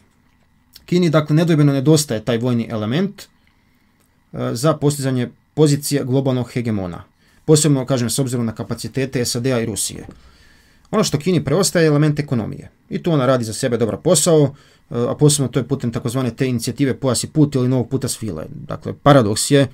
Kini 0.84 1.10
dakle 1.10 1.36
nedvojbeno 1.36 1.72
nedostaje 1.72 2.24
taj 2.24 2.38
vojni 2.38 2.66
element 2.70 3.22
e, 3.22 3.26
za 4.52 4.74
postizanje 4.74 5.30
pozicije 5.54 6.04
globalnog 6.04 6.50
hegemona. 6.50 7.04
Posebno, 7.44 7.86
kažem, 7.86 8.10
s 8.10 8.18
obzirom 8.18 8.46
na 8.46 8.54
kapacitete 8.54 9.24
SAD-a 9.24 9.60
i 9.60 9.66
Rusije. 9.66 10.06
Ono 10.90 11.04
što 11.04 11.18
Kini 11.18 11.44
preostaje 11.44 11.84
je 11.84 11.88
element 11.88 12.18
ekonomije. 12.18 12.70
I 12.90 13.02
tu 13.02 13.12
ona 13.12 13.26
radi 13.26 13.44
za 13.44 13.52
sebe 13.52 13.76
dobar 13.76 13.96
posao, 13.96 14.42
e, 14.90 14.94
a 15.08 15.14
posebno 15.14 15.48
to 15.48 15.60
je 15.60 15.68
putem 15.68 15.92
takozvane 15.92 16.34
te 16.36 16.48
inicijative 16.48 16.94
Pojas 16.94 17.24
i 17.24 17.30
put 17.30 17.54
ili 17.54 17.68
novog 17.68 17.88
puta 17.88 18.08
svile. 18.08 18.46
Dakle, 18.48 18.92
paradoks 19.02 19.50
je 19.50 19.68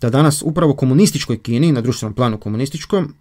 da 0.00 0.10
danas 0.10 0.42
upravo 0.42 0.74
komunističkoj 0.74 1.42
Kini, 1.42 1.72
na 1.72 1.80
društvenom 1.80 2.14
planu 2.14 2.38
komunističkom, 2.38 3.14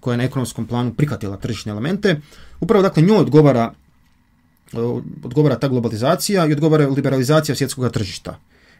koja 0.00 0.14
je 0.14 0.18
na 0.18 0.24
ekonomskom 0.24 0.66
planu 0.66 0.94
prihvatila 0.94 1.36
tržišne 1.36 1.72
elemente, 1.72 2.20
upravo 2.60 2.82
dakle 2.82 3.02
njoj 3.02 3.16
odgovara, 3.16 3.74
odgovara 5.22 5.58
ta 5.58 5.68
globalizacija 5.68 6.46
i 6.46 6.52
odgovara 6.52 6.88
liberalizacija 6.88 7.56
svjetskog 7.56 7.92
tržišta. 7.92 8.38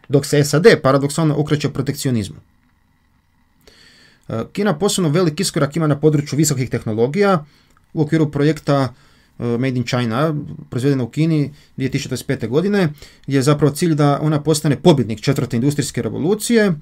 Dok 0.09 0.25
se 0.25 0.43
SAD 0.43 0.65
paradoksalno 0.83 1.35
okreće 1.37 1.69
protekcionizmu. 1.69 2.35
E, 4.29 4.43
Kina 4.53 4.77
posebno 4.77 5.09
velik 5.09 5.39
iskorak 5.39 5.75
ima 5.75 5.87
na 5.87 5.99
području 5.99 6.37
visokih 6.37 6.69
tehnologija 6.69 7.45
u 7.93 8.01
okviru 8.01 8.31
projekta 8.31 8.93
e, 9.39 9.43
Made 9.43 9.77
in 9.77 9.83
China, 9.83 10.35
proizvedena 10.69 11.03
u 11.03 11.09
Kini 11.09 11.53
2025. 11.77 12.47
godine, 12.47 12.89
gdje 13.27 13.37
je 13.37 13.41
zapravo 13.41 13.75
cilj 13.75 13.95
da 13.95 14.19
ona 14.21 14.43
postane 14.43 14.81
pobjednik 14.81 15.21
četvrte 15.21 15.57
industrijske 15.57 16.01
revolucije, 16.01 16.73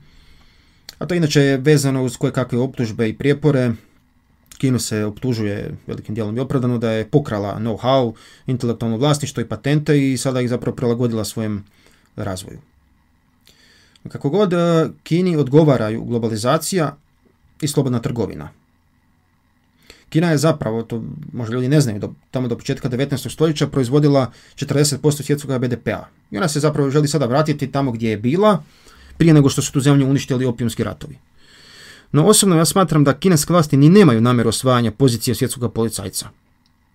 a 1.00 1.06
to 1.06 1.16
inače 1.16 1.42
je 1.42 1.58
vezano 1.58 2.04
uz 2.04 2.18
koje 2.18 2.34
kakve 2.34 2.60
optužbe 2.60 3.10
i 3.10 3.18
prijepore. 3.18 3.74
Kinu 4.58 4.80
se 4.80 5.06
optužuje 5.06 5.76
velikim 5.88 6.16
dijelom 6.16 6.38
i 6.38 6.40
opravdano 6.40 6.78
da 6.78 6.92
je 6.92 7.10
pokrala 7.10 7.58
know-how, 7.60 8.14
intelektualno 8.48 8.98
vlasništvo 8.98 9.42
i 9.42 9.48
patente 9.48 10.12
i 10.12 10.18
sada 10.18 10.42
ih 10.42 10.50
zapravo 10.50 10.76
prilagodila 10.76 11.26
svojem 11.26 11.64
razvoju. 12.16 12.60
Kako 14.10 14.30
god 14.30 14.54
e, 14.54 14.90
Kini 15.04 15.38
odgovaraju 15.38 16.04
globalizacija 16.04 16.98
i 17.62 17.68
slobodna 17.68 18.00
trgovina. 18.00 18.50
Kina 20.10 20.32
je 20.32 20.38
zapravo, 20.38 20.84
to 20.84 21.04
možda 21.34 21.54
ljudi 21.54 21.68
ne 21.68 21.82
znaju, 21.82 22.00
do, 22.00 22.14
tamo 22.32 22.48
do 22.48 22.58
početka 22.58 22.90
19. 22.90 23.30
stoljeća 23.30 23.68
proizvodila 23.68 24.32
40% 24.56 25.22
svjetskog 25.24 25.60
BDP-a. 25.60 26.06
I 26.32 26.38
ona 26.38 26.48
se 26.48 26.60
zapravo 26.60 26.90
želi 26.90 27.08
sada 27.08 27.26
vratiti 27.26 27.72
tamo 27.72 27.92
gdje 27.92 28.10
je 28.10 28.18
bila, 28.18 28.64
prije 29.18 29.34
nego 29.34 29.50
što 29.50 29.62
su 29.62 29.72
tu 29.72 29.80
zemlju 29.80 30.10
uništili 30.10 30.46
opijumski 30.46 30.84
ratovi. 30.84 31.18
No 32.12 32.26
osobno 32.26 32.56
ja 32.56 32.66
smatram 32.66 33.04
da 33.04 33.14
kineske 33.14 33.54
vlasti 33.54 33.78
ni 33.78 33.90
nemaju 33.90 34.22
namjeru 34.22 34.50
osvajanja 34.50 34.92
pozicije 34.92 35.36
svjetskog 35.36 35.74
policajca. 35.74 36.30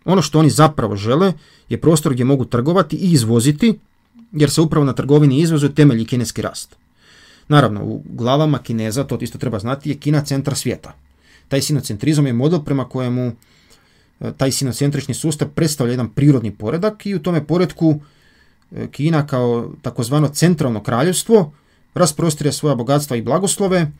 Ono 0.05 0.23
što 0.23 0.39
oni 0.39 0.51
zapravo 0.51 0.97
žele 0.97 1.33
je 1.69 1.81
prostor 1.81 2.13
gdje 2.13 2.25
mogu 2.25 2.45
trgovati 2.45 2.97
i 2.97 3.13
izvoziti, 3.13 3.79
jer 4.33 4.51
se 4.51 4.61
upravo 4.61 4.87
na 4.87 4.93
trgovini 4.93 5.39
i 5.39 5.41
izvozu 5.41 5.69
temelji 5.69 6.05
kineski 6.05 6.43
rast. 6.43 6.77
Naravno, 7.49 7.85
u 7.85 8.03
glavama 8.09 8.59
Kineza, 8.59 9.05
to 9.05 9.19
isto 9.21 9.39
treba 9.39 9.59
znati, 9.59 9.91
je 9.91 9.97
Kina 9.97 10.25
centra 10.25 10.55
svijeta. 10.55 10.93
Taj 11.49 11.63
sinocentrizam 11.63 12.27
je 12.27 12.33
model 12.33 12.61
prema 12.65 12.89
kojemu 12.89 13.33
e, 14.21 14.33
taj 14.37 14.53
sinocentrični 14.53 15.15
sustav 15.15 15.49
predstavlja 15.49 15.91
jedan 15.91 16.09
prirodni 16.09 16.51
poredak 16.51 17.07
i 17.07 17.15
u 17.15 17.23
tome 17.23 17.47
poredku 17.47 18.01
e, 18.73 18.87
Kina 18.91 19.27
kao 19.27 19.71
takozvano 19.83 20.29
centralno 20.29 20.83
kraljevstvo 20.83 21.53
rasprostire 21.95 22.53
svoja 22.53 22.75
bogatstva 22.75 23.17
i 23.17 23.23
blagoslove 23.23 23.91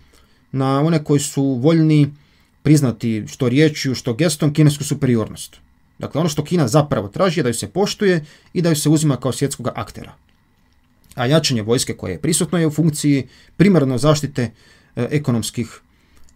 na 0.53 0.81
one 0.81 1.05
koji 1.05 1.21
su 1.21 1.43
voljni 1.43 2.13
priznati 2.63 3.25
što 3.27 3.49
riječju, 3.49 3.95
što 3.95 4.15
gestom 4.15 4.53
kinesku 4.53 4.85
superiornost. 4.85 5.57
Dakle, 5.99 6.21
ono 6.21 6.29
što 6.29 6.45
Kina 6.45 6.69
zapravo 6.69 7.09
traži 7.09 7.41
je 7.41 7.43
da 7.43 7.49
ju 7.49 7.55
se 7.55 7.69
poštuje 7.69 8.25
i 8.53 8.63
da 8.63 8.69
ju 8.69 8.77
se 8.77 8.89
uzima 8.89 9.17
kao 9.17 9.33
svjetskog 9.33 9.69
aktera. 9.75 10.13
A 11.15 11.27
jačanje 11.27 11.63
vojske 11.63 11.95
koje 11.97 12.13
je 12.13 12.21
prisutno 12.21 12.59
je 12.59 12.67
u 12.67 12.71
funkciji 12.71 13.29
primarno 13.57 13.99
zaštite 13.99 14.43
e, 14.43 14.51
ekonomskih 15.11 15.81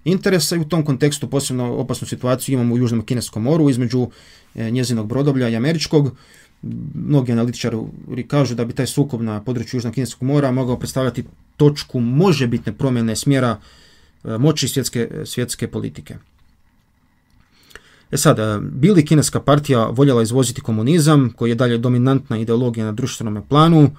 interesa 0.04 0.56
i 0.56 0.58
u 0.58 0.64
tom 0.64 0.84
kontekstu 0.84 1.30
posebno 1.30 1.74
opasnu 1.74 2.06
situaciju 2.06 2.52
imamo 2.52 2.74
u 2.74 2.78
Južnom 2.78 3.02
Kineskom 3.06 3.42
moru 3.42 3.70
između 3.70 4.08
e, 4.54 4.70
njezinog 4.70 5.06
brodovlja 5.06 5.48
i 5.48 5.56
američkog 5.56 6.16
mnogi 6.94 7.32
analitičari 7.32 7.76
kažu 8.28 8.54
da 8.54 8.64
bi 8.64 8.72
taj 8.72 8.86
sukob 8.86 9.22
na 9.22 9.40
području 9.44 9.76
Južnog 9.76 9.94
Kineskog 9.94 10.22
mora 10.22 10.50
mogao 10.50 10.78
predstavljati 10.78 11.24
točku 11.56 12.00
možebitne 12.00 12.72
promjene 12.72 13.16
smjera 13.16 13.60
moći 14.38 14.68
svjetske, 14.68 15.10
svjetske 15.24 15.68
politike. 15.68 16.16
E 18.10 18.16
sad, 18.16 18.38
e, 18.38 18.58
bili 18.60 19.04
kineska 19.04 19.40
partija 19.40 19.86
voljela 19.86 20.22
izvoziti 20.22 20.60
komunizam, 20.60 21.32
koji 21.36 21.50
je 21.50 21.54
dalje 21.54 21.78
dominantna 21.78 22.38
ideologija 22.38 22.86
na 22.86 22.92
društvenom 22.92 23.42
planu, 23.48 23.90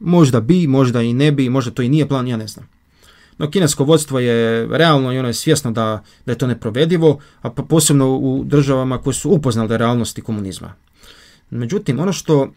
možda 0.00 0.40
bi, 0.40 0.66
možda 0.66 1.02
i 1.02 1.12
ne 1.12 1.32
bi, 1.32 1.48
možda 1.48 1.70
to 1.70 1.82
i 1.82 1.88
nije 1.88 2.08
plan, 2.08 2.28
ja 2.28 2.36
ne 2.36 2.46
znam. 2.46 2.68
No 3.38 3.50
kinesko 3.50 3.84
vodstvo 3.84 4.18
je 4.18 4.66
realno 4.66 5.12
i 5.12 5.18
ono 5.18 5.28
je 5.28 5.34
svjesno 5.34 5.70
da, 5.70 6.02
da 6.26 6.32
je 6.32 6.38
to 6.38 6.46
neprovedivo, 6.46 7.18
a 7.42 7.50
posebno 7.50 8.16
u 8.16 8.44
državama 8.44 8.98
koje 8.98 9.14
su 9.14 9.30
upoznale 9.30 9.78
realnosti 9.78 10.22
komunizma. 10.22 10.74
Međutim, 11.50 12.00
ono 12.00 12.12
što 12.12 12.52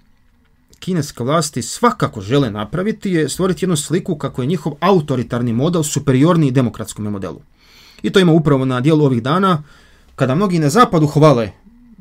kineske 0.79 1.23
vlasti 1.23 1.61
svakako 1.61 2.21
žele 2.21 2.51
napraviti 2.51 3.11
je 3.11 3.29
stvoriti 3.29 3.65
jednu 3.65 3.75
sliku 3.75 4.15
kako 4.15 4.41
je 4.41 4.47
njihov 4.47 4.73
autoritarni 4.79 5.53
model 5.53 5.83
superiorniji 5.83 6.51
demokratskom 6.51 7.05
modelu. 7.05 7.41
I 8.01 8.09
to 8.09 8.19
ima 8.19 8.31
upravo 8.31 8.65
na 8.65 8.81
dijelu 8.81 9.05
ovih 9.05 9.23
dana, 9.23 9.63
kada 10.15 10.35
mnogi 10.35 10.59
na 10.59 10.69
zapadu 10.69 11.07
hvale 11.07 11.51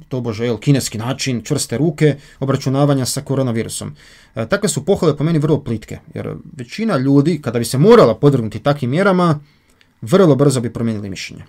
to 0.09 0.21
bože, 0.21 0.57
kineski 0.61 0.99
način, 0.99 1.43
čvrste 1.43 1.79
ruke, 1.79 2.17
obračunavanja 2.41 3.07
sa 3.07 3.21
koronavirusom. 3.21 3.95
E, 4.35 4.47
takve 4.49 4.69
su 4.69 4.85
pohvale 4.85 5.17
po 5.17 5.25
meni 5.25 5.39
vrlo 5.39 5.61
plitke, 5.65 5.99
jer 6.15 6.35
većina 6.57 6.97
ljudi, 6.97 7.41
kada 7.43 7.59
bi 7.59 7.65
se 7.65 7.79
morala 7.79 8.15
podvrgnuti 8.15 8.59
takvim 8.59 8.91
mjerama, 8.91 9.41
vrlo 10.03 10.37
brzo 10.37 10.61
bi 10.61 10.73
promijenili 10.73 11.11
mišljenje. 11.11 11.45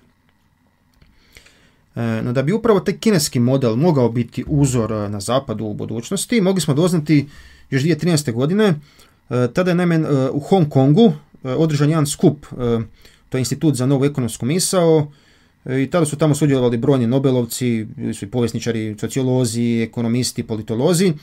E, 1.97 2.21
no 2.21 2.33
da 2.33 2.43
bi 2.43 2.53
upravo 2.53 2.79
taj 2.79 2.97
kineski 2.97 3.39
model 3.39 3.75
mogao 3.75 4.09
biti 4.09 4.43
uzor 4.47 4.91
na 4.91 5.19
zapadu 5.19 5.65
u 5.65 5.73
budućnosti, 5.73 6.41
mogli 6.41 6.61
smo 6.61 6.73
doznati 6.73 7.27
još 7.69 7.83
2013. 7.83 8.31
godine, 8.31 8.73
tada 9.53 9.71
je 9.71 9.75
naime 9.75 9.99
u 10.31 10.39
Hong 10.39 10.69
Kongu 10.69 11.13
održan 11.43 11.89
jedan 11.89 12.07
skup, 12.07 12.45
to 13.29 13.37
je 13.37 13.39
institut 13.39 13.75
za 13.75 13.85
novu 13.85 14.05
ekonomsku 14.05 14.45
misao, 14.45 15.11
E, 15.67 15.83
i 15.83 15.89
tada 15.89 16.05
su 16.05 16.15
tamo 16.15 16.35
sudjelovali 16.35 16.77
brojni 16.77 17.07
Nobelovci, 17.07 17.85
bili 17.95 18.13
su 18.13 18.25
i 18.25 18.27
povjesničari, 18.27 18.95
sociolozi, 18.99 19.81
ekonomisti, 19.81 20.43
politolozi 20.43 21.13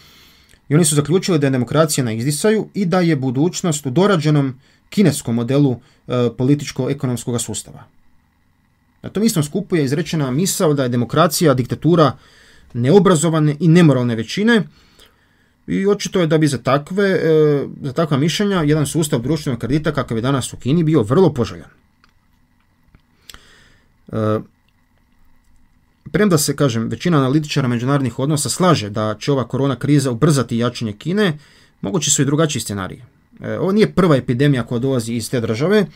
i 0.68 0.74
oni 0.74 0.84
su 0.84 0.94
zaključili 0.94 1.38
da 1.38 1.46
je 1.46 1.50
demokracija 1.50 2.04
na 2.04 2.12
izdisaju 2.12 2.68
i 2.74 2.86
da 2.86 3.00
je 3.00 3.16
budućnost 3.16 3.86
u 3.86 3.90
dorađenom 3.90 4.60
kineskom 4.88 5.34
modelu 5.34 5.76
e, 6.08 6.12
političko-ekonomskog 6.38 7.40
sustava. 7.40 7.84
Na 9.04 9.10
tom 9.10 9.22
istom 9.22 9.42
skupu 9.42 9.76
je 9.76 9.84
izrečena 9.84 10.30
misao 10.30 10.74
da 10.74 10.82
je 10.82 10.88
demokracija 10.88 11.54
diktatura 11.54 12.12
neobrazovane 12.72 13.56
i 13.60 13.68
nemoralne 13.68 14.16
većine 14.16 14.62
i 15.66 15.86
očito 15.86 16.20
je 16.20 16.26
da 16.26 16.38
bi 16.38 16.46
za, 16.46 16.58
takve, 16.58 17.08
e, 17.08 17.66
za 17.82 17.92
takva 17.92 18.16
mišljenja 18.16 18.62
jedan 18.62 18.86
sustav 18.86 19.20
društvenog 19.20 19.60
kredita 19.60 19.92
kakav 19.92 20.18
je 20.18 20.22
danas 20.22 20.52
u 20.52 20.56
Kini 20.56 20.84
bio 20.84 21.02
vrlo 21.02 21.32
poželjan. 21.32 21.68
E, 24.12 24.38
premda 26.12 26.38
se, 26.38 26.56
kažem, 26.56 26.88
većina 26.88 27.18
analitičara 27.18 27.68
međunarodnih 27.68 28.18
odnosa 28.18 28.48
slaže 28.48 28.90
da 28.90 29.16
će 29.20 29.32
ova 29.32 29.48
korona 29.48 29.76
kriza 29.76 30.10
ubrzati 30.10 30.58
jačanje 30.58 30.92
Kine, 30.92 31.38
mogući 31.80 32.10
su 32.10 32.22
i 32.22 32.24
drugačiji 32.24 32.62
scenariji. 32.62 33.02
E, 33.40 33.58
ovo 33.58 33.72
nije 33.72 33.92
prva 33.92 34.16
epidemija 34.16 34.62
koja 34.62 34.78
dolazi 34.78 35.12
iz 35.12 35.30
te 35.30 35.40
države, 35.40 35.86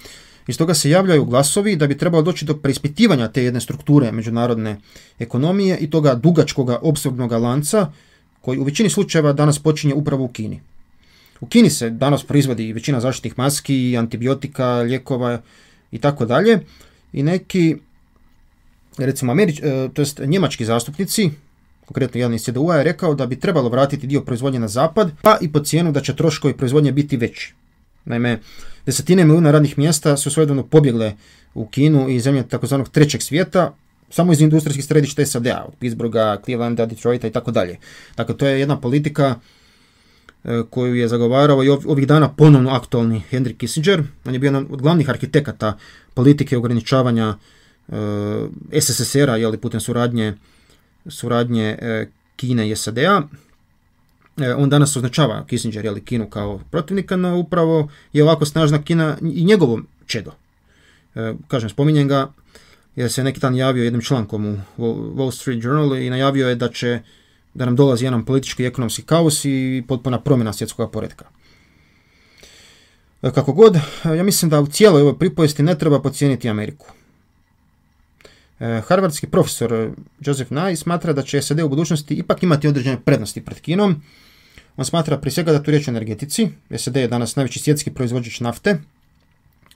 iz 0.49 0.59
toga 0.59 0.75
se 0.75 0.90
javljaju 0.90 1.25
glasovi 1.25 1.76
da 1.76 1.87
bi 1.87 1.99
trebalo 1.99 2.23
doći 2.23 2.45
do 2.45 2.57
preispitivanja 2.57 3.28
te 3.28 3.45
jedne 3.45 3.61
strukture 3.61 4.12
međunarodne 4.12 4.76
ekonomije 5.19 5.78
i 5.78 5.90
toga 5.90 6.14
dugačkoga 6.14 6.78
opskrbnog 6.83 7.33
lanca 7.33 7.93
koji 8.40 8.59
u 8.59 8.64
većini 8.64 8.90
slučajeva 8.90 9.33
danas 9.33 9.59
počinje 9.59 9.95
upravo 9.95 10.25
u 10.25 10.28
Kini. 10.28 10.61
U 11.40 11.47
Kini 11.47 11.71
se 11.71 11.90
danas 11.90 12.25
proizvodi 12.25 12.73
većina 12.73 13.00
zaštitnih 13.00 13.38
maski, 13.38 13.97
antibiotika, 13.99 14.75
lijekova 14.75 15.40
i 15.90 15.99
tako 15.99 16.26
dalje 16.26 16.61
i 17.12 17.23
neki 17.23 17.76
recimo 18.99 19.33
Američ, 19.33 19.61
e, 19.61 19.88
to 19.95 20.02
jest 20.02 20.21
njemački 20.26 20.64
zastupnici, 20.64 21.31
konkretno 21.87 22.19
jedan 22.19 22.35
iz 22.35 22.43
CDU-a 22.43 22.76
je 22.76 22.85
rekao 22.85 23.14
da 23.14 23.26
bi 23.26 23.40
trebalo 23.40 23.69
vratiti 23.69 24.07
dio 24.07 24.21
proizvodnje 24.21 24.59
na 24.59 24.69
zapad, 24.69 25.11
pa 25.23 25.38
i 25.40 25.52
po 25.52 25.61
cijenu 25.61 25.93
da 25.93 26.00
će 26.00 26.17
troškovi 26.17 26.57
proizvodnje 26.57 26.93
biti 26.93 27.17
veći. 27.17 27.55
Naime, 28.05 28.40
desetine 28.87 29.25
milijuna 29.25 29.50
radnih 29.50 29.78
mjesta 29.78 30.17
su 30.17 30.31
svojedobno 30.31 30.62
pobjegle 30.62 31.14
u 31.55 31.67
Kinu 31.67 32.09
i 32.09 32.21
zemlje 32.21 32.49
takozvanog 32.49 32.88
trećeg 32.88 33.23
svijeta, 33.23 33.75
samo 34.11 34.33
iz 34.33 34.40
industrijskih 34.40 34.85
središta 34.85 35.26
SAD-a, 35.26 35.64
od 35.69 35.75
Pittsburgha, 35.78 36.37
Clevelanda, 36.45 36.87
Detroita 36.87 37.26
i 37.26 37.33
tako 37.33 37.50
dalje. 37.50 37.76
Dakle, 38.17 38.37
to 38.37 38.47
je 38.47 38.61
jedna 38.61 38.81
politika 38.81 39.35
e, 40.45 40.62
koju 40.71 40.95
je 40.95 41.09
zagovarao 41.09 41.64
i 41.64 41.69
ovih 41.69 42.07
dana 42.07 42.28
ponovno 42.28 42.71
aktualni 42.71 43.23
Henry 43.31 43.57
Kissinger. 43.57 44.02
On 44.25 44.33
je 44.33 44.38
bio 44.38 44.49
jedan 44.49 44.67
od 44.71 44.83
glavnih 44.83 45.11
arhitekata 45.11 45.78
politike 46.14 46.57
ograničavanja 46.57 47.35
Eh, 47.88 48.81
SSSR-a, 48.81 49.37
jeli, 49.37 49.57
putem 49.57 49.81
suradnje, 49.81 50.35
suradnje 51.07 51.78
eh, 51.81 52.09
Kine 52.37 52.71
i 52.71 52.76
SAD-a. 52.76 53.23
Eh, 54.40 54.54
on 54.54 54.71
danas 54.71 54.97
označava 54.97 55.45
Kissinger, 55.47 55.85
jeli, 55.85 56.04
Kinu 56.04 56.30
kao 56.30 56.60
protivnika, 56.71 57.17
no 57.17 57.39
upravo 57.39 57.89
je 58.12 58.23
ovako 58.23 58.45
snažna 58.45 58.82
Kina 58.82 59.17
i 59.23 59.45
njegovo 59.45 59.80
čedo. 60.06 60.32
Kažem, 61.49 61.71
spominjem 61.71 62.08
ga 62.08 62.32
jer 62.97 63.12
se 63.12 63.25
neki 63.25 63.41
dan 63.41 63.56
javio 63.56 63.84
jednim 63.84 64.02
člankom 64.02 64.47
u 64.76 64.84
Wall 64.95 65.30
Street 65.30 65.65
Journal 65.65 65.97
i 65.97 66.10
najavio 66.10 66.49
je 66.49 66.54
da 66.54 66.69
će 66.69 67.00
da 67.54 67.65
nam 67.65 67.76
dolazi 67.76 68.04
jedan 68.04 68.25
politički 68.25 68.62
i 68.62 68.67
ekonomski 68.67 69.02
kaos 69.02 69.45
i 69.45 69.84
potpuna 69.89 70.21
promjena 70.21 70.52
svjetskog 70.52 70.93
poredka. 70.93 71.25
Kako 73.21 73.52
god, 73.52 73.76
ja 74.04 74.23
mislim 74.23 74.50
da 74.50 74.60
u 74.60 74.67
cijeloj 74.67 75.02
ovoj 75.02 75.19
pripovesti 75.19 75.62
ne 75.62 75.78
treba 75.78 76.02
podcijeniti 76.02 76.49
Ameriku. 76.49 76.86
E, 78.60 78.82
harvardski 78.86 79.26
profesor 79.26 79.73
e, 79.73 79.91
Joseph 80.21 80.52
Nye 80.52 80.76
smatra 80.76 81.12
da 81.12 81.23
će 81.23 81.43
SAD 81.43 81.60
u 81.60 81.69
budućnosti 81.69 82.15
ipak 82.15 82.43
imati 82.43 82.69
određene 82.69 83.00
prednosti 83.04 83.45
pred 83.45 83.60
Kinom. 83.60 84.02
On 84.78 84.84
smatra 84.84 85.19
prije 85.19 85.32
svega 85.32 85.52
da 85.52 85.62
tu 85.62 85.71
riječ 85.71 85.88
o 85.88 85.91
energetici. 85.91 86.49
SAD 86.76 86.97
je 86.97 87.08
danas 87.08 87.36
najveći 87.36 87.58
svjetski 87.58 87.91
proizvođač 87.91 88.41
nafte. 88.41 88.78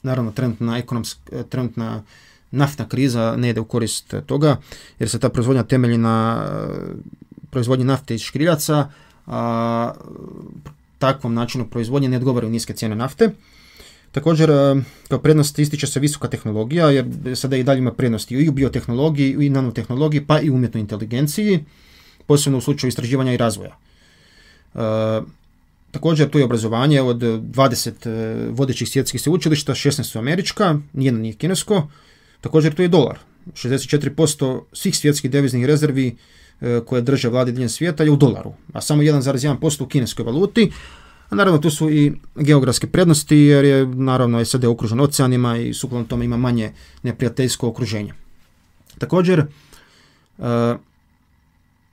Naravno, 0.03 0.31
trenutna, 0.33 0.79
ekonomska, 0.79 1.21
e, 1.33 1.43
trenutna 1.43 2.03
naftna 2.51 2.89
kriza 2.89 3.35
ne 3.37 3.51
ide 3.51 3.61
u 3.61 3.65
korist 3.65 4.15
toga, 4.27 4.57
jer 4.99 5.09
se 5.09 5.19
ta 5.19 5.29
proizvodnja 5.29 5.63
temelji 5.63 5.99
na 5.99 6.47
proizvodnji 7.51 7.85
nafte 7.85 8.15
iz 8.15 8.21
škriljaca, 8.21 8.91
a 9.27 9.93
takvom 10.99 11.35
načinu 11.35 11.67
proizvodnje 11.67 12.09
ne 12.09 12.17
odgovaraju 12.17 12.53
niske 12.53 12.73
cijene 12.73 12.95
nafte. 12.97 13.31
Također, 14.13 14.51
e, 14.51 14.83
kao 15.09 15.19
prednost 15.19 15.59
ističe 15.59 15.87
se 15.87 16.01
visoka 16.01 16.29
tehnologija, 16.29 16.91
jer 16.91 17.07
sada 17.35 17.57
i 17.57 17.63
dalje 17.63 17.79
ima 17.79 17.93
prednosti 17.93 18.35
i 18.35 18.49
u 18.49 18.53
biotehnologiji, 18.53 19.37
i 19.41 19.51
nanotehnologiji, 19.51 20.27
pa 20.27 20.41
i 20.41 20.51
u 20.51 20.55
umjetnoj 20.55 20.81
inteligenciji, 20.81 21.65
posebno 22.27 22.59
u 22.59 22.61
slučaju 22.61 22.89
istraživanja 22.89 23.33
i 23.33 23.37
razvoja. 23.37 23.77
E, 24.75 25.21
također, 25.91 26.31
tu 26.31 26.39
je 26.39 26.45
obrazovanje 26.45 27.03
od 27.03 27.17
20 27.17 28.07
e, 28.07 28.51
vodećih 28.51 28.89
svjetskih 28.89 29.21
sveučilišta, 29.21 29.75
16 29.75 30.03
su 30.03 30.19
američka, 30.19 30.79
nijedno 30.93 31.21
nije 31.21 31.35
kinesko. 31.35 31.89
Također, 32.41 32.75
tu 32.75 32.83
je 32.83 32.89
dolar. 32.89 33.19
64% 33.47 34.63
svih 34.73 34.97
svjetskih 34.97 35.31
deviznih 35.31 35.67
rezervi 35.67 36.17
koje 36.87 37.03
drže 37.03 37.29
vlade 37.29 37.53
diljem 37.53 37.69
svijeta 37.69 38.05
je 38.05 38.11
u 38.11 38.17
dolaru, 38.17 38.53
a 38.73 38.81
samo 38.81 39.03
1,1% 39.03 39.83
u 39.83 39.87
kineskoj 39.87 40.25
valuti, 40.25 40.71
a 41.29 41.35
naravno 41.35 41.59
tu 41.59 41.71
su 41.71 41.91
i 41.91 42.13
geografske 42.35 42.87
prednosti 42.87 43.37
jer 43.37 43.65
je 43.65 43.87
naravno 43.87 44.45
SAD 44.45 44.65
okružen 44.65 45.01
oceanima 45.01 45.57
i 45.57 45.75
sukladno 45.75 46.07
tome 46.07 46.25
ima 46.25 46.37
manje 46.37 46.73
neprijateljsko 47.03 47.69
okruženje. 47.69 48.13
Također, 48.99 49.47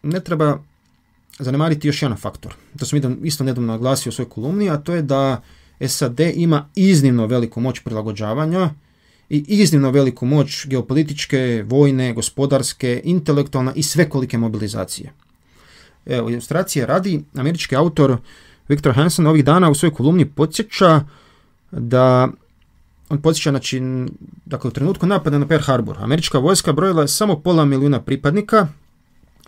ne 0.04 0.20
treba 0.24 0.60
zanemariti 1.40 1.88
još 1.88 2.02
jedan 2.02 2.18
faktor. 2.18 2.54
To 2.80 2.86
sam 2.86 3.18
isto 3.24 3.44
nedavno 3.44 3.74
naglasio 3.74 4.10
u 4.10 4.14
svojoj 4.14 4.30
kolumni, 4.30 4.70
a 4.70 4.78
to 4.78 4.94
je 4.94 5.02
da 5.02 5.42
SAD 5.88 6.20
ima 6.20 6.70
iznimno 6.76 7.26
veliku 7.26 7.62
moć 7.62 7.80
prilagođavanja 7.80 8.70
i 9.30 9.46
iznimno 9.48 9.92
veliku 9.92 10.26
moć 10.26 10.68
geopolitičke, 10.68 11.64
vojne, 11.68 12.14
gospodarske, 12.14 13.02
intelektualne 13.04 13.72
i 13.76 13.84
svekolike 13.84 14.38
mobilizacije. 14.38 15.12
Evo, 16.06 16.30
ilustracije 16.30 16.86
radi 16.86 17.24
američki 17.36 17.76
autor 17.76 18.18
Viktor 18.68 18.94
Hansen 18.96 19.28
ovih 19.28 19.46
dana 19.46 19.70
u 19.70 19.76
svojoj 19.76 19.94
kolumni 19.94 20.26
podsjeća 20.26 21.02
da 21.72 22.30
on 23.10 23.22
podsjeća, 23.22 23.50
znači, 23.50 23.82
dakle, 24.46 24.68
u 24.68 24.72
trenutku 24.72 25.06
napada 25.06 25.38
na 25.38 25.48
Pearl 25.48 25.64
Harbor, 25.64 25.98
američka 26.00 26.38
vojska 26.40 26.74
brojila 26.74 27.02
je 27.02 27.08
samo 27.08 27.40
pola 27.40 27.66
milijuna 27.66 28.02
pripadnika, 28.02 28.68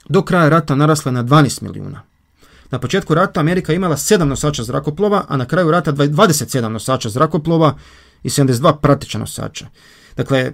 do 0.09 0.21
kraja 0.21 0.49
rata 0.49 0.75
narasla 0.75 1.11
na 1.11 1.23
12 1.23 1.61
milijuna. 1.61 2.01
Na 2.71 2.79
početku 2.79 3.13
rata 3.13 3.39
Amerika 3.39 3.73
imala 3.73 3.97
7 3.97 4.23
nosača 4.23 4.63
zrakoplova, 4.63 5.25
a 5.27 5.37
na 5.37 5.45
kraju 5.45 5.71
rata 5.71 5.93
27 5.93 6.67
nosača 6.67 7.09
zrakoplova 7.09 7.77
i 8.23 8.29
72 8.29 8.75
prateća 8.81 9.17
nosača. 9.17 9.67
Dakle, 10.17 10.51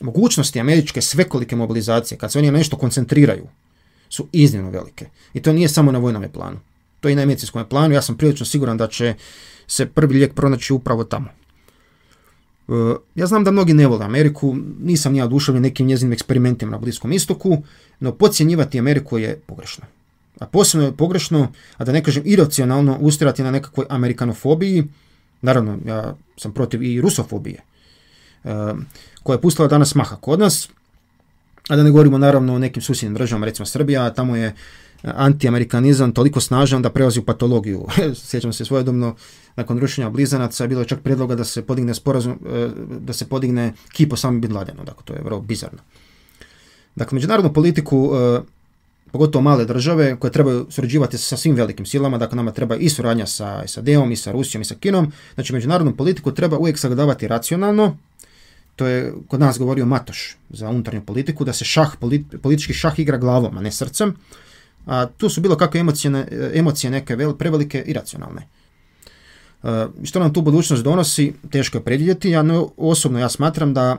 mogućnosti 0.00 0.60
američke 0.60 1.02
svekolike 1.02 1.56
mobilizacije, 1.56 2.18
kad 2.18 2.32
se 2.32 2.38
oni 2.38 2.50
nešto 2.50 2.76
koncentriraju, 2.76 3.46
su 4.08 4.28
iznimno 4.32 4.70
velike. 4.70 5.06
I 5.34 5.42
to 5.42 5.52
nije 5.52 5.68
samo 5.68 5.92
na 5.92 5.98
vojnom 5.98 6.24
planu 6.32 6.58
to 7.00 7.08
je 7.08 7.12
i 7.12 7.16
na 7.16 7.26
medicinskom 7.26 7.68
planu. 7.68 7.94
Ja 7.94 8.02
sam 8.02 8.16
prilično 8.16 8.46
siguran 8.46 8.76
da 8.76 8.86
će 8.86 9.14
se 9.66 9.86
prvi 9.86 10.14
lijek 10.14 10.34
pronaći 10.34 10.72
upravo 10.72 11.04
tamo. 11.04 11.28
E, 12.68 12.72
ja 13.14 13.26
znam 13.26 13.44
da 13.44 13.50
mnogi 13.50 13.74
ne 13.74 13.86
vole 13.86 14.04
Ameriku, 14.04 14.56
nisam 14.80 15.14
ja 15.14 15.24
oduševljen 15.24 15.62
nekim 15.62 15.86
njezinim 15.86 16.12
eksperimentima 16.12 16.70
na 16.70 16.78
Bliskom 16.78 17.12
istoku, 17.12 17.62
no 18.00 18.12
podcjenjivati 18.12 18.78
Ameriku 18.78 19.18
je 19.18 19.40
pogrešno. 19.46 19.84
A 20.38 20.46
posebno 20.46 20.86
je 20.86 20.96
pogrešno, 20.96 21.52
a 21.76 21.84
da 21.84 21.92
ne 21.92 22.04
kažem 22.04 22.22
iracionalno, 22.26 22.98
ustirati 23.00 23.42
na 23.42 23.50
nekakvoj 23.50 23.86
amerikanofobiji, 23.88 24.84
naravno 25.42 25.78
ja 25.86 26.14
sam 26.36 26.52
protiv 26.52 26.82
i 26.82 27.00
rusofobije, 27.00 27.62
e, 28.44 28.50
koja 29.22 29.34
je 29.34 29.40
pustila 29.40 29.68
danas 29.68 29.94
maha 29.94 30.16
kod 30.16 30.40
nas, 30.40 30.68
a 31.68 31.76
da 31.76 31.82
ne 31.82 31.90
govorimo 31.90 32.18
naravno 32.18 32.54
o 32.54 32.58
nekim 32.58 32.82
susjednim 32.82 33.14
državama, 33.14 33.46
recimo 33.46 33.66
Srbija, 33.66 34.10
tamo 34.14 34.36
je 34.36 34.54
antiamerikanizam 35.02 36.12
toliko 36.12 36.40
snažan 36.40 36.82
da 36.82 36.90
prelazi 36.90 37.20
u 37.20 37.24
patologiju. 37.24 37.86
Sjećam 38.28 38.52
se 38.52 38.64
svojedobno 38.64 39.14
nakon 39.58 39.78
rušenja 39.78 40.10
blizanaca 40.10 40.66
bilo 40.66 40.80
je 40.80 40.88
čak 40.88 41.00
predloga 41.02 41.34
da 41.34 41.44
se 41.44 41.62
podigne 41.66 41.94
sporazum, 41.94 42.38
e, 42.46 42.68
da 43.00 43.12
se 43.12 43.26
podigne 43.28 43.72
kip 43.92 44.12
o 44.12 44.16
samom 44.16 44.40
Bin 44.40 44.54
Ladenu. 44.54 44.84
Dakle, 44.84 45.02
to 45.04 45.14
je 45.14 45.22
vrlo 45.24 45.40
bizarno. 45.40 45.78
Dakle, 46.96 47.16
međunarodnu 47.16 47.52
politiku 47.52 48.10
e, 48.14 48.40
pogotovo 49.12 49.42
male 49.42 49.64
države 49.64 50.16
koje 50.20 50.32
trebaju 50.32 50.66
surađivati 50.70 51.18
sa 51.18 51.36
svim 51.36 51.56
velikim 51.56 51.86
silama, 51.86 52.18
dakle 52.18 52.36
nama 52.36 52.52
treba 52.52 52.76
i 52.76 52.88
suradnja 52.88 53.26
sa 53.26 53.62
SAD-om 53.66 54.12
i 54.12 54.16
sa 54.16 54.32
Rusijom 54.32 54.62
i 54.62 54.64
sa 54.64 54.74
Kinom, 54.74 55.12
znači 55.34 55.52
međunarodnu 55.52 55.96
politiku 55.96 56.32
treba 56.32 56.58
uvijek 56.58 56.78
sagledavati 56.78 57.28
racionalno, 57.28 57.96
to 58.76 58.86
je 58.86 59.12
kod 59.28 59.40
nas 59.40 59.58
govorio 59.58 59.86
Matoš 59.86 60.36
za 60.50 60.68
unutarnju 60.68 61.02
politiku, 61.02 61.44
da 61.44 61.52
se 61.52 61.64
šah, 61.64 61.96
politički 62.42 62.74
šah 62.74 62.98
igra 62.98 63.18
glavom, 63.18 63.58
a 63.58 63.60
ne 63.60 63.72
srcem, 63.72 64.14
a 64.86 65.06
tu 65.06 65.28
su 65.28 65.40
bilo 65.40 65.56
kakve 65.56 65.80
emocije, 65.80 66.26
emocije 66.54 66.90
neke 66.90 67.16
vel, 67.16 67.34
prevelike 67.34 67.82
i 67.86 67.92
racionalne. 67.92 68.46
E, 69.64 69.86
što 70.04 70.20
nam 70.20 70.32
tu 70.32 70.42
budućnost 70.42 70.84
donosi, 70.84 71.32
teško 71.50 71.78
je 71.78 71.84
predvidjeti, 71.84 72.30
ja 72.30 72.44
osobno 72.76 73.18
ja 73.18 73.28
smatram 73.28 73.74
da, 73.74 73.96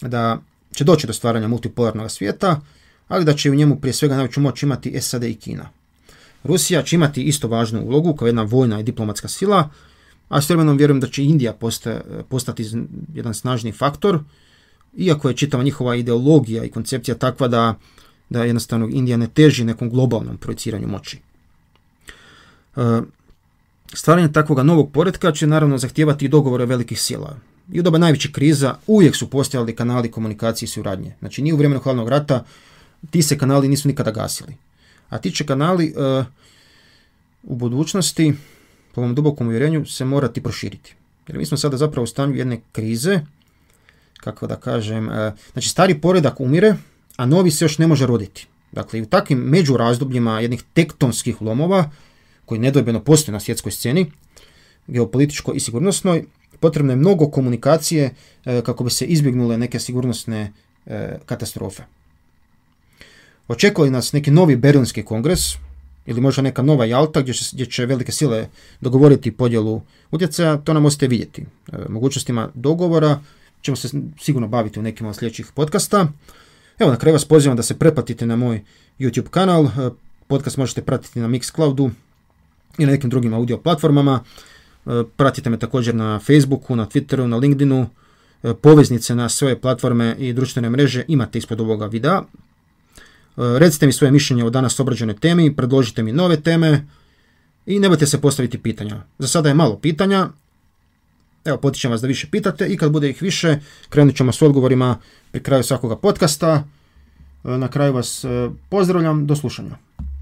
da 0.00 0.38
će 0.74 0.84
doći 0.84 1.06
do 1.06 1.12
stvaranja 1.12 1.48
multipolarnog 1.48 2.10
svijeta, 2.10 2.60
ali 3.08 3.24
da 3.24 3.34
će 3.34 3.50
u 3.50 3.54
njemu 3.54 3.76
prije 3.76 3.92
svega 3.92 4.14
najveću 4.14 4.40
moć 4.40 4.62
imati 4.62 5.00
SAD 5.00 5.24
i 5.24 5.34
Kina. 5.34 5.70
Rusija 6.44 6.82
će 6.82 6.96
imati 6.96 7.22
isto 7.22 7.48
važnu 7.48 7.82
ulogu 7.82 8.14
kao 8.14 8.26
jedna 8.26 8.42
vojna 8.42 8.80
i 8.80 8.82
diplomatska 8.82 9.28
sila, 9.28 9.70
a 10.28 10.42
s 10.42 10.48
vremenom 10.48 10.76
vjerujem 10.76 11.00
da 11.00 11.06
će 11.08 11.24
Indija 11.24 11.56
postati 12.28 12.70
jedan 13.14 13.34
snažni 13.34 13.72
faktor, 13.72 14.20
iako 14.96 15.28
je 15.28 15.36
čitava 15.36 15.62
njihova 15.62 15.96
ideologija 15.96 16.64
i 16.64 16.70
koncepcija 16.70 17.14
takva 17.14 17.48
da, 17.48 17.74
da 18.28 18.44
jednostavno 18.44 18.88
Indija 18.88 19.16
ne 19.16 19.28
teži 19.28 19.64
nekom 19.64 19.90
globalnom 19.90 20.36
projiciranju 20.36 20.88
moći. 20.88 21.18
E, 23.92 23.96
stvaranje 23.96 24.32
takvog 24.32 24.58
novog 24.58 24.92
poretka 24.92 25.32
će 25.32 25.46
naravno 25.46 25.78
zahtijevati 25.78 26.24
i 26.24 26.28
dogovore 26.28 26.66
velikih 26.66 27.00
sila. 27.00 27.36
I 27.72 27.80
u 27.80 27.82
doba 27.82 27.98
najvećih 27.98 28.32
kriza 28.32 28.74
uvijek 28.86 29.16
su 29.16 29.30
postojali 29.30 29.76
kanali 29.76 30.10
komunikacije 30.10 30.66
i 30.66 30.68
suradnje. 30.68 31.14
Znači, 31.18 31.42
ni 31.42 31.52
u 31.52 31.56
vremenu 31.56 31.80
hladnog 31.80 32.08
rata 32.08 32.44
ti 33.10 33.22
se 33.22 33.38
kanali 33.38 33.68
nisu 33.68 33.88
nikada 33.88 34.10
gasili. 34.10 34.54
A 35.08 35.18
ti 35.18 35.30
će 35.30 35.46
kanali 35.46 35.94
uh, 35.96 36.26
u 37.42 37.56
budućnosti, 37.56 38.34
po 38.94 39.00
mom 39.00 39.14
dubokom 39.14 39.46
uvjerenju, 39.46 39.86
se 39.86 40.04
morati 40.04 40.42
proširiti. 40.42 40.94
Jer 41.28 41.38
mi 41.38 41.46
smo 41.46 41.56
sada 41.56 41.76
zapravo 41.76 42.04
u 42.04 42.06
stanju 42.06 42.36
jedne 42.36 42.60
krize, 42.72 43.20
kako 44.20 44.46
da 44.46 44.56
kažem, 44.56 45.08
uh, 45.08 45.14
znači 45.52 45.68
stari 45.68 46.00
poredak 46.00 46.40
umire, 46.40 46.74
a 47.16 47.26
novi 47.26 47.50
se 47.50 47.64
još 47.64 47.78
ne 47.78 47.86
može 47.86 48.06
roditi. 48.06 48.46
Dakle, 48.72 49.02
u 49.02 49.06
takvim 49.06 49.38
među 49.38 49.76
razdobljima 49.76 50.40
jednih 50.40 50.62
tektonskih 50.72 51.42
lomova, 51.42 51.90
koji 52.48 52.60
nedvojbeno 52.60 53.04
postoje 53.04 53.32
na 53.32 53.40
svjetskoj 53.40 53.72
sceni, 53.72 54.06
geopolitičkoj 54.86 55.56
i 55.56 55.60
sigurnosnoj, 55.60 56.24
potrebno 56.60 56.92
je 56.92 56.96
mnogo 56.96 57.28
komunikacije 57.30 58.14
kako 58.44 58.84
bi 58.84 58.90
se 58.90 59.04
izbjegnule 59.04 59.58
neke 59.58 59.78
sigurnosne 59.78 60.52
katastrofe. 61.26 61.82
Očekuje 63.48 63.90
nas 63.90 64.12
neki 64.12 64.30
novi 64.30 64.56
Berlinski 64.56 65.02
kongres 65.02 65.40
ili 66.06 66.20
možda 66.20 66.42
neka 66.42 66.62
nova 66.62 66.84
Jalta 66.84 67.20
gdje 67.20 67.34
će, 67.34 67.44
gdje 67.52 67.66
će 67.66 67.86
velike 67.86 68.12
sile 68.12 68.48
dogovoriti 68.80 69.32
podjelu 69.32 69.82
utjecaja, 70.10 70.56
to 70.56 70.72
nam 70.72 70.82
možete 70.82 71.06
vidjeti. 71.06 71.42
E, 71.42 71.76
mogućnostima 71.88 72.50
dogovora 72.54 73.20
ćemo 73.62 73.76
se 73.76 73.88
sigurno 74.20 74.48
baviti 74.48 74.78
u 74.78 74.82
nekim 74.82 75.06
od 75.06 75.16
sljedećih 75.16 75.46
podcasta. 75.54 76.08
Evo 76.78 76.90
na 76.90 76.96
kraju 76.96 77.12
vas 77.12 77.24
pozivam 77.24 77.56
da 77.56 77.62
se 77.62 77.78
pretplatite 77.78 78.26
na 78.26 78.36
moj 78.36 78.64
YouTube 78.98 79.28
kanal. 79.28 79.66
E, 79.66 79.90
podcast 80.26 80.56
možete 80.56 80.82
pratiti 80.82 81.20
na 81.20 81.28
Mixcloudu 81.28 81.90
i 82.78 82.86
na 82.86 82.92
nekim 82.92 83.10
drugim 83.10 83.34
audio 83.34 83.58
platformama. 83.58 84.20
E, 84.86 84.90
pratite 85.16 85.50
me 85.50 85.58
također 85.58 85.94
na 85.94 86.18
Facebooku, 86.18 86.76
na 86.76 86.86
Twitteru, 86.86 87.26
na 87.26 87.36
LinkedInu. 87.36 87.86
Poveznice 88.62 89.14
na 89.14 89.28
sve 89.28 89.60
platforme 89.60 90.16
i 90.18 90.32
društvene 90.32 90.70
mreže 90.70 91.04
imate 91.08 91.38
ispod 91.38 91.60
ovoga 91.60 91.86
videa. 91.86 92.22
E, 93.38 93.58
recite 93.58 93.86
mi 93.86 93.92
svoje 93.92 94.10
mišljenje 94.10 94.44
o 94.44 94.50
danas 94.50 94.80
obrađenoj 94.80 95.16
temi, 95.16 95.56
predložite 95.56 96.02
mi 96.02 96.12
nove 96.12 96.40
teme 96.40 96.86
i 97.66 97.78
nemojte 97.78 98.06
se 98.06 98.20
postaviti 98.20 98.58
pitanja. 98.58 99.02
Za 99.18 99.28
sada 99.28 99.48
je 99.48 99.54
malo 99.54 99.78
pitanja, 99.78 100.28
evo 101.44 101.58
potičem 101.58 101.90
vas 101.90 102.00
da 102.00 102.06
više 102.06 102.28
pitate 102.30 102.66
i 102.66 102.76
kad 102.76 102.92
bude 102.92 103.10
ih 103.10 103.22
više 103.22 103.58
krenut 103.88 104.16
ćemo 104.16 104.32
s 104.32 104.42
odgovorima 104.42 104.96
pri 105.30 105.42
kraju 105.42 105.62
svakoga 105.62 105.96
podcasta. 105.96 106.64
E, 107.44 107.58
na 107.58 107.68
kraju 107.68 107.92
vas 107.92 108.24
e, 108.24 108.50
pozdravljam, 108.68 109.26
do 109.26 109.36
slušanja. 109.36 109.76